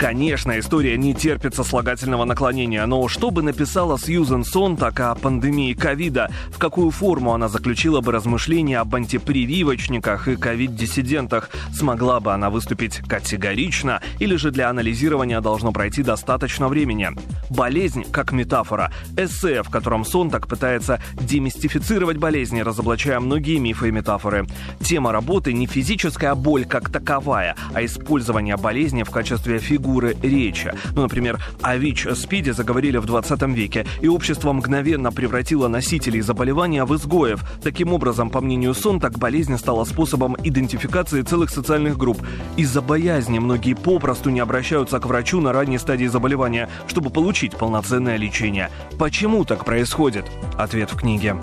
Конечно, 0.00 0.58
история 0.58 0.96
не 0.96 1.12
терпит 1.12 1.54
сослагательного 1.54 2.24
наклонения, 2.24 2.86
но 2.86 3.06
что 3.06 3.30
бы 3.30 3.42
написала 3.42 3.98
Сьюзен 3.98 4.44
Сонтак 4.44 4.98
о 5.00 5.14
пандемии 5.14 5.74
ковида, 5.74 6.30
в 6.48 6.56
какую 6.56 6.90
форму 6.90 7.34
она 7.34 7.48
заключила 7.48 8.00
бы 8.00 8.10
размышления 8.10 8.78
об 8.78 8.94
антипрививочниках 8.94 10.26
и 10.28 10.36
ковид-диссидентах, 10.36 11.50
смогла 11.74 12.18
бы 12.20 12.32
она 12.32 12.48
выступить 12.48 12.96
категорично 13.06 14.00
или 14.18 14.36
же 14.36 14.50
для 14.50 14.70
анализирования 14.70 15.42
должно 15.42 15.70
пройти 15.70 16.02
достаточно 16.02 16.68
времени. 16.68 17.10
Болезнь 17.50 18.04
как 18.10 18.32
метафора. 18.32 18.90
Эссе, 19.18 19.62
в 19.62 19.68
котором 19.68 20.06
Сонтак 20.06 20.48
пытается 20.48 21.02
демистифицировать 21.20 22.16
болезни, 22.16 22.60
разоблачая 22.60 23.20
многие 23.20 23.58
мифы 23.58 23.88
и 23.88 23.92
метафоры. 23.92 24.46
Тема 24.80 25.12
работы 25.12 25.52
не 25.52 25.66
физическая 25.66 26.34
боль 26.34 26.64
как 26.64 26.88
таковая, 26.88 27.54
а 27.74 27.84
использование 27.84 28.56
болезни 28.56 29.02
в 29.02 29.10
качестве 29.10 29.58
фигуры 29.58 29.89
фигуры 29.90 30.16
речи. 30.22 30.72
Ну, 30.94 31.02
например, 31.02 31.40
о 31.62 31.76
ВИЧ-СПИДе 31.76 32.52
заговорили 32.52 32.98
в 32.98 33.06
20 33.06 33.42
веке, 33.54 33.86
и 34.00 34.08
общество 34.08 34.52
мгновенно 34.52 35.10
превратило 35.10 35.68
носителей 35.68 36.20
заболевания 36.20 36.84
в 36.84 36.94
изгоев. 36.94 37.40
Таким 37.62 37.92
образом, 37.92 38.30
по 38.30 38.40
мнению 38.40 38.74
Сонтак, 38.74 39.18
болезнь 39.18 39.56
стала 39.58 39.84
способом 39.84 40.36
идентификации 40.44 41.22
целых 41.22 41.50
социальных 41.50 41.98
групп. 41.98 42.18
Из-за 42.56 42.82
боязни 42.82 43.38
многие 43.38 43.74
попросту 43.74 44.30
не 44.30 44.40
обращаются 44.40 45.00
к 45.00 45.06
врачу 45.06 45.40
на 45.40 45.52
ранней 45.52 45.78
стадии 45.78 46.06
заболевания, 46.06 46.68
чтобы 46.86 47.10
получить 47.10 47.56
полноценное 47.56 48.16
лечение. 48.16 48.70
Почему 48.98 49.44
так 49.44 49.64
происходит? 49.64 50.24
Ответ 50.56 50.92
в 50.92 50.96
книге. 50.96 51.36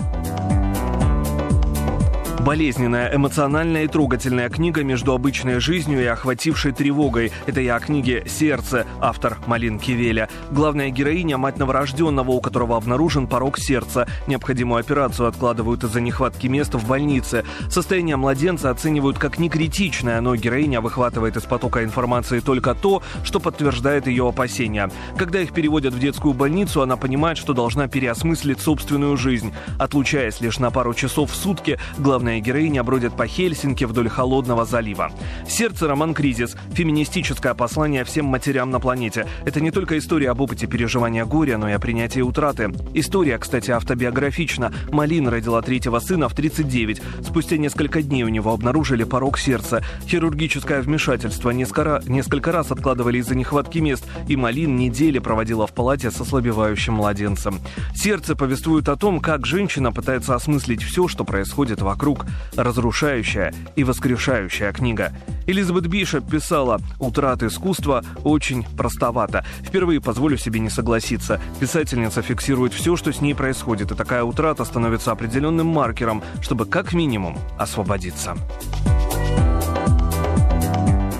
Болезненная, 2.48 3.14
эмоциональная 3.14 3.84
и 3.84 3.88
трогательная 3.88 4.48
книга 4.48 4.82
между 4.82 5.12
обычной 5.12 5.60
жизнью 5.60 6.00
и 6.02 6.06
охватившей 6.06 6.72
тревогой. 6.72 7.30
Это 7.44 7.60
я 7.60 7.76
о 7.76 7.80
книге 7.80 8.24
«Сердце», 8.26 8.86
автор 9.02 9.36
Малин 9.46 9.78
Кивеля. 9.78 10.30
Главная 10.50 10.88
героиня– 10.88 11.36
мать 11.38 11.58
новорожденного, 11.58 12.30
у 12.30 12.40
которого 12.40 12.78
обнаружен 12.78 13.26
порог 13.26 13.58
сердца. 13.58 14.08
Необходимую 14.26 14.80
операцию 14.80 15.28
откладывают 15.28 15.84
из-за 15.84 16.00
нехватки 16.00 16.46
мест 16.46 16.74
в 16.74 16.88
больнице. 16.88 17.44
Состояние 17.68 18.16
младенца 18.16 18.70
оценивают 18.70 19.18
как 19.18 19.38
некритичное, 19.38 20.18
но 20.22 20.34
героиня 20.34 20.80
выхватывает 20.80 21.36
из 21.36 21.42
потока 21.42 21.84
информации 21.84 22.40
только 22.40 22.74
то, 22.74 23.02
что 23.24 23.40
подтверждает 23.40 24.06
ее 24.06 24.26
опасения. 24.26 24.90
Когда 25.18 25.38
их 25.40 25.52
переводят 25.52 25.92
в 25.92 25.98
детскую 25.98 26.32
больницу, 26.32 26.80
она 26.80 26.96
понимает, 26.96 27.36
что 27.36 27.52
должна 27.52 27.88
переосмыслить 27.88 28.60
собственную 28.60 29.18
жизнь. 29.18 29.52
Отлучаясь 29.78 30.40
лишь 30.40 30.58
на 30.58 30.70
пару 30.70 30.94
часов 30.94 31.32
в 31.32 31.36
сутки, 31.36 31.78
главная 31.98 32.37
Главная 32.38 32.52
героиня 32.52 32.84
бродит 32.84 33.16
по 33.16 33.26
Хельсинки 33.26 33.84
вдоль 33.84 34.08
холодного 34.08 34.64
залива. 34.64 35.10
«Сердце. 35.48 35.88
Роман 35.88 36.14
Кризис»— 36.14 36.56
феминистическое 36.72 37.52
послание 37.54 38.04
всем 38.04 38.26
матерям 38.26 38.70
на 38.70 38.78
планете. 38.78 39.26
Это 39.44 39.60
не 39.60 39.72
только 39.72 39.98
история 39.98 40.30
об 40.30 40.40
опыте 40.40 40.68
переживания 40.68 41.24
горя, 41.24 41.58
но 41.58 41.68
и 41.68 41.72
о 41.72 41.80
принятии 41.80 42.20
утраты. 42.20 42.70
История, 42.94 43.38
кстати, 43.38 43.72
автобиографична. 43.72 44.72
Малин 44.92 45.26
родила 45.26 45.60
третьего 45.62 45.98
сына 45.98 46.28
в 46.28 46.34
39. 46.34 47.02
Спустя 47.26 47.56
несколько 47.56 48.02
дней 48.02 48.22
у 48.22 48.28
него 48.28 48.52
обнаружили 48.52 49.02
порог 49.02 49.36
сердца. 49.36 49.82
Хирургическое 50.06 50.80
вмешательство 50.80 51.50
несколько, 51.50 52.02
несколько 52.06 52.52
раз 52.52 52.70
откладывали 52.70 53.18
из-за 53.18 53.34
нехватки 53.34 53.78
мест, 53.78 54.06
и 54.28 54.36
Малин 54.36 54.76
недели 54.76 55.18
проводила 55.18 55.66
в 55.66 55.72
палате 55.72 56.12
со 56.12 56.22
ослабевающим 56.22 56.94
младенцем. 56.94 57.58
«Сердце» 57.96 58.36
повествует 58.36 58.88
о 58.88 58.96
том, 58.96 59.18
как 59.18 59.44
женщина 59.44 59.90
пытается 59.90 60.36
осмыслить 60.36 60.84
все, 60.84 61.08
что 61.08 61.24
происходит 61.24 61.82
вокруг 61.82 62.27
разрушающая 62.56 63.52
и 63.76 63.84
воскрешающая 63.84 64.72
книга. 64.72 65.12
Элизабет 65.46 65.86
Бишоп 65.86 66.30
писала 66.30 66.80
«Утрата 66.98 67.46
искусства 67.46 68.04
очень 68.24 68.64
простовато». 68.76 69.44
Впервые 69.62 70.00
позволю 70.00 70.36
себе 70.36 70.60
не 70.60 70.70
согласиться. 70.70 71.40
Писательница 71.58 72.20
фиксирует 72.22 72.72
все, 72.72 72.96
что 72.96 73.12
с 73.12 73.20
ней 73.20 73.34
происходит, 73.34 73.90
и 73.90 73.94
такая 73.94 74.24
утрата 74.24 74.64
становится 74.64 75.12
определенным 75.12 75.66
маркером, 75.66 76.22
чтобы 76.42 76.66
как 76.66 76.92
минимум 76.92 77.38
освободиться. 77.58 78.36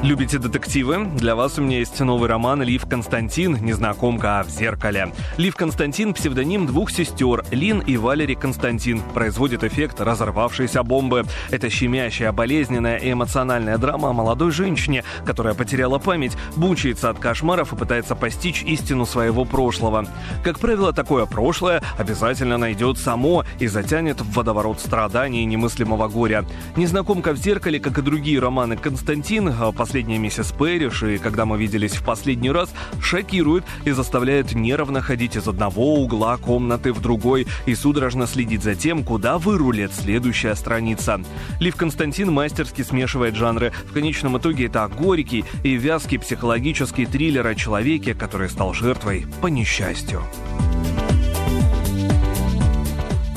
Любите 0.00 0.38
детективы? 0.38 1.06
Для 1.16 1.34
вас 1.34 1.58
у 1.58 1.62
меня 1.62 1.80
есть 1.80 1.98
новый 1.98 2.28
роман 2.28 2.62
«Лив 2.62 2.86
Константин. 2.88 3.58
Незнакомка 3.60 4.44
в 4.46 4.48
зеркале». 4.50 5.12
Лив 5.38 5.56
Константин– 5.56 6.14
псевдоним 6.14 6.66
двух 6.66 6.92
сестер 6.92 7.44
Лин 7.50 7.80
и 7.80 7.96
Валери 7.96 8.34
Константин. 8.34 9.02
Производит 9.12 9.64
эффект 9.64 10.00
разорвавшейся 10.00 10.84
бомбы. 10.84 11.24
Это 11.50 11.68
щемящая, 11.68 12.30
болезненная 12.30 12.98
и 12.98 13.10
эмоциональная 13.10 13.76
драма 13.76 14.10
о 14.10 14.12
молодой 14.12 14.52
женщине, 14.52 15.02
которая 15.26 15.54
потеряла 15.54 15.98
память, 15.98 16.36
бучается 16.54 17.10
от 17.10 17.18
кошмаров 17.18 17.72
и 17.72 17.76
пытается 17.76 18.14
постичь 18.14 18.62
истину 18.62 19.04
своего 19.04 19.44
прошлого. 19.44 20.06
Как 20.44 20.60
правило, 20.60 20.92
такое 20.92 21.26
прошлое 21.26 21.82
обязательно 21.98 22.56
найдет 22.56 22.98
само 22.98 23.44
и 23.58 23.66
затянет 23.66 24.20
в 24.20 24.32
водоворот 24.32 24.78
страданий 24.78 25.42
и 25.42 25.46
немыслимого 25.46 26.06
горя. 26.06 26.44
«Незнакомка 26.76 27.32
в 27.32 27.36
зеркале», 27.36 27.80
как 27.80 27.98
и 27.98 28.02
другие 28.02 28.38
романы 28.38 28.76
Константин, 28.76 29.52
по 29.76 29.87
последняя 29.88 30.18
миссис 30.18 30.52
Пэриш 30.52 31.02
и 31.04 31.16
когда 31.16 31.46
мы 31.46 31.56
виделись 31.56 31.94
в 31.94 32.04
последний 32.04 32.50
раз, 32.50 32.68
шокирует 33.00 33.64
и 33.86 33.92
заставляет 33.92 34.52
нервно 34.52 35.00
ходить 35.00 35.34
из 35.34 35.48
одного 35.48 35.94
угла 35.94 36.36
комнаты 36.36 36.92
в 36.92 37.00
другой 37.00 37.46
и 37.64 37.74
судорожно 37.74 38.26
следить 38.26 38.62
за 38.62 38.74
тем, 38.74 39.02
куда 39.02 39.38
вырулит 39.38 39.94
следующая 39.94 40.54
страница. 40.56 41.22
Лив 41.58 41.74
Константин 41.74 42.30
мастерски 42.30 42.82
смешивает 42.82 43.34
жанры. 43.34 43.72
В 43.86 43.94
конечном 43.94 44.36
итоге 44.36 44.66
это 44.66 44.86
горький 44.88 45.46
и 45.64 45.76
вязкий 45.76 46.18
психологический 46.18 47.06
триллер 47.06 47.46
о 47.46 47.54
человеке, 47.54 48.12
который 48.12 48.50
стал 48.50 48.74
жертвой 48.74 49.24
по 49.40 49.46
несчастью. 49.46 50.22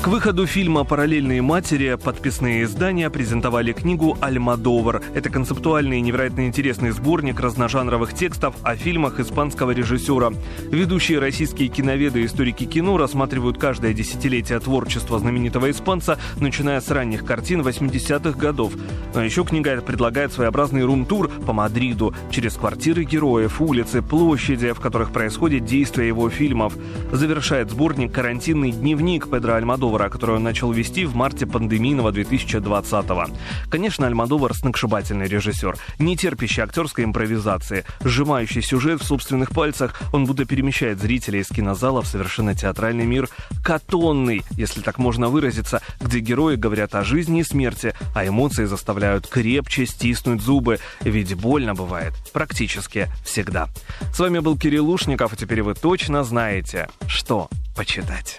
К 0.02 0.08
выходу 0.08 0.48
фильма 0.48 0.82
«Параллельные 0.82 1.42
матери» 1.42 1.94
подписные 1.94 2.64
издания 2.64 3.08
презентовали 3.08 3.72
книгу 3.72 4.18
«Альмадовар». 4.20 5.00
Это 5.14 5.30
концептуальный 5.30 5.98
и 5.98 6.00
невероятно 6.00 6.48
интересный 6.48 6.90
сборник 6.90 7.38
разножанровых 7.38 8.12
текстов 8.12 8.56
о 8.64 8.74
фильмах 8.74 9.20
испанского 9.20 9.70
режиссера. 9.70 10.32
Ведущие 10.72 11.20
российские 11.20 11.68
киноведы 11.68 12.22
и 12.22 12.26
историки 12.26 12.64
кино 12.64 12.98
рассматривают 12.98 13.58
каждое 13.58 13.94
десятилетие 13.94 14.58
творчества 14.58 15.20
знаменитого 15.20 15.70
испанца, 15.70 16.18
начиная 16.40 16.80
с 16.80 16.90
ранних 16.90 17.24
картин 17.24 17.60
80-х 17.60 18.36
годов. 18.36 18.72
Но 19.14 19.22
еще 19.22 19.44
книга 19.44 19.80
предлагает 19.82 20.32
своеобразный 20.32 20.82
рум-тур 20.82 21.28
по 21.46 21.52
Мадриду, 21.52 22.12
через 22.28 22.54
квартиры 22.54 23.04
героев, 23.04 23.60
улицы, 23.60 24.02
площади, 24.02 24.72
в 24.72 24.80
которых 24.80 25.12
происходит 25.12 25.64
действие 25.64 26.08
его 26.08 26.28
фильмов. 26.28 26.74
Завершает 27.12 27.70
сборник 27.70 28.10
«Карантинный 28.10 28.72
дневник» 28.72 29.30
Педро 29.30 29.54
Альмадовара 29.54 29.91
Альмадовара, 29.92 30.08
которую 30.08 30.36
он 30.36 30.42
начал 30.42 30.72
вести 30.72 31.04
в 31.04 31.14
марте 31.14 31.46
пандемийного 31.46 32.10
2020-го. 32.12 33.34
Конечно, 33.70 34.06
Альмадовар 34.06 34.54
сногсшибательный 34.54 35.26
режиссер, 35.26 35.76
не 35.98 36.16
терпящий 36.16 36.62
актерской 36.62 37.04
импровизации, 37.04 37.84
сжимающий 38.02 38.62
сюжет 38.62 39.02
в 39.02 39.04
собственных 39.04 39.50
пальцах, 39.50 40.00
он 40.12 40.24
будто 40.24 40.44
перемещает 40.44 41.00
зрителей 41.00 41.40
из 41.40 41.48
кинозала 41.48 42.02
в 42.02 42.06
совершенно 42.06 42.54
театральный 42.54 43.04
мир, 43.04 43.28
катонный, 43.62 44.42
если 44.52 44.80
так 44.80 44.98
можно 44.98 45.28
выразиться, 45.28 45.82
где 46.00 46.20
герои 46.20 46.56
говорят 46.56 46.94
о 46.94 47.04
жизни 47.04 47.40
и 47.40 47.44
смерти, 47.44 47.94
а 48.14 48.26
эмоции 48.26 48.64
заставляют 48.64 49.26
крепче 49.26 49.86
стиснуть 49.86 50.40
зубы, 50.40 50.78
ведь 51.00 51.34
больно 51.34 51.74
бывает 51.74 52.14
практически 52.32 53.08
всегда. 53.24 53.68
С 54.14 54.18
вами 54.18 54.38
был 54.38 54.56
Кирилл 54.56 54.86
Лушников, 54.86 55.34
и 55.34 55.36
теперь 55.36 55.62
вы 55.62 55.74
точно 55.74 56.24
знаете, 56.24 56.88
что 57.06 57.48
почитать. 57.76 58.38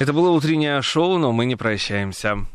Это 0.00 0.14
было 0.14 0.30
утреннее 0.30 0.80
шоу, 0.80 1.18
но 1.18 1.30
мы 1.30 1.44
не 1.44 1.56
прощаемся. 1.56 2.46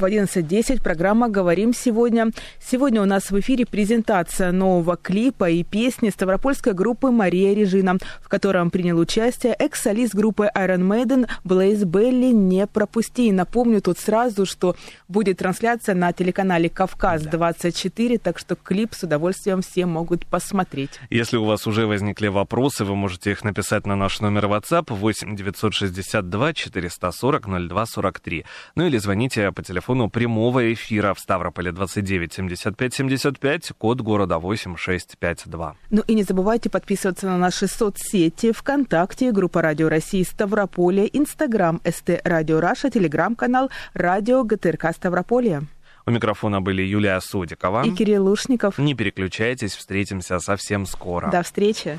В 0.00 0.04
11.10 0.04 0.82
программа 0.82 1.28
«Говорим 1.28 1.74
сегодня». 1.74 2.30
Сегодня 2.58 3.02
у 3.02 3.04
нас 3.04 3.30
в 3.30 3.38
эфире 3.38 3.66
презентация 3.66 4.50
нового 4.50 4.96
клипа 4.96 5.50
и 5.50 5.62
песни 5.62 6.08
ставропольской 6.08 6.72
группы 6.72 7.10
«Мария 7.10 7.54
Режина», 7.54 7.98
в 8.22 8.30
котором 8.30 8.70
принял 8.70 8.98
участие 8.98 9.52
экс-солист 9.52 10.14
группы 10.14 10.48
Iron 10.56 10.88
Maiden 10.88 11.28
Блейз 11.44 11.84
Белли 11.84 12.32
«Не 12.32 12.66
пропусти». 12.66 13.28
И 13.28 13.32
напомню 13.32 13.82
тут 13.82 13.98
сразу, 13.98 14.46
что 14.46 14.74
будет 15.06 15.36
трансляция 15.36 15.94
на 15.94 16.14
телеканале 16.14 16.70
«Кавказ-24», 16.70 18.20
так 18.20 18.38
что 18.38 18.56
клип 18.56 18.94
с 18.94 19.02
удовольствием 19.02 19.60
все 19.60 19.84
могут 19.84 20.24
посмотреть. 20.24 20.98
Если 21.10 21.36
у 21.36 21.44
вас 21.44 21.66
уже 21.66 21.86
возникли 21.86 22.28
вопросы, 22.28 22.86
вы 22.86 22.96
можете 22.96 23.32
их 23.32 23.44
написать 23.44 23.86
на 23.86 23.96
наш 23.96 24.20
номер 24.20 24.46
WhatsApp 24.46 24.94
8 24.94 25.36
962 25.36 26.54
440 26.54 27.68
02 27.68 27.84
43. 27.84 28.46
Ну 28.76 28.86
или 28.86 28.96
звоните 28.96 29.52
по 29.52 29.62
телефону 29.62 29.89
телефону 29.90 30.08
прямого 30.08 30.72
эфира 30.72 31.14
в 31.14 31.18
Ставрополе 31.18 31.72
29 31.72 32.32
75 32.32 32.94
75, 32.94 33.72
код 33.76 34.00
города 34.00 34.38
8652. 34.38 35.76
Ну 35.90 36.02
и 36.06 36.14
не 36.14 36.22
забывайте 36.22 36.70
подписываться 36.70 37.26
на 37.26 37.38
наши 37.38 37.66
соцсети 37.66 38.52
ВКонтакте, 38.52 39.32
группа 39.32 39.62
Радио 39.62 39.88
России 39.88 40.22
Ставрополе, 40.22 41.08
Инстаграм 41.12 41.80
ST 41.84 42.20
Radio 42.24 42.60
Russia, 42.60 42.90
Телеграм-канал 42.90 43.70
Радио 43.94 44.44
ГТРК 44.44 44.92
Ставрополе. 44.94 45.62
У 46.06 46.10
микрофона 46.12 46.60
были 46.60 46.82
Юлия 46.82 47.20
Судикова 47.20 47.84
и 47.84 47.90
Кирилл 47.90 48.26
Лушников. 48.26 48.78
Не 48.78 48.94
переключайтесь, 48.94 49.74
встретимся 49.74 50.38
совсем 50.38 50.86
скоро. 50.86 51.30
До 51.30 51.42
встречи. 51.42 51.98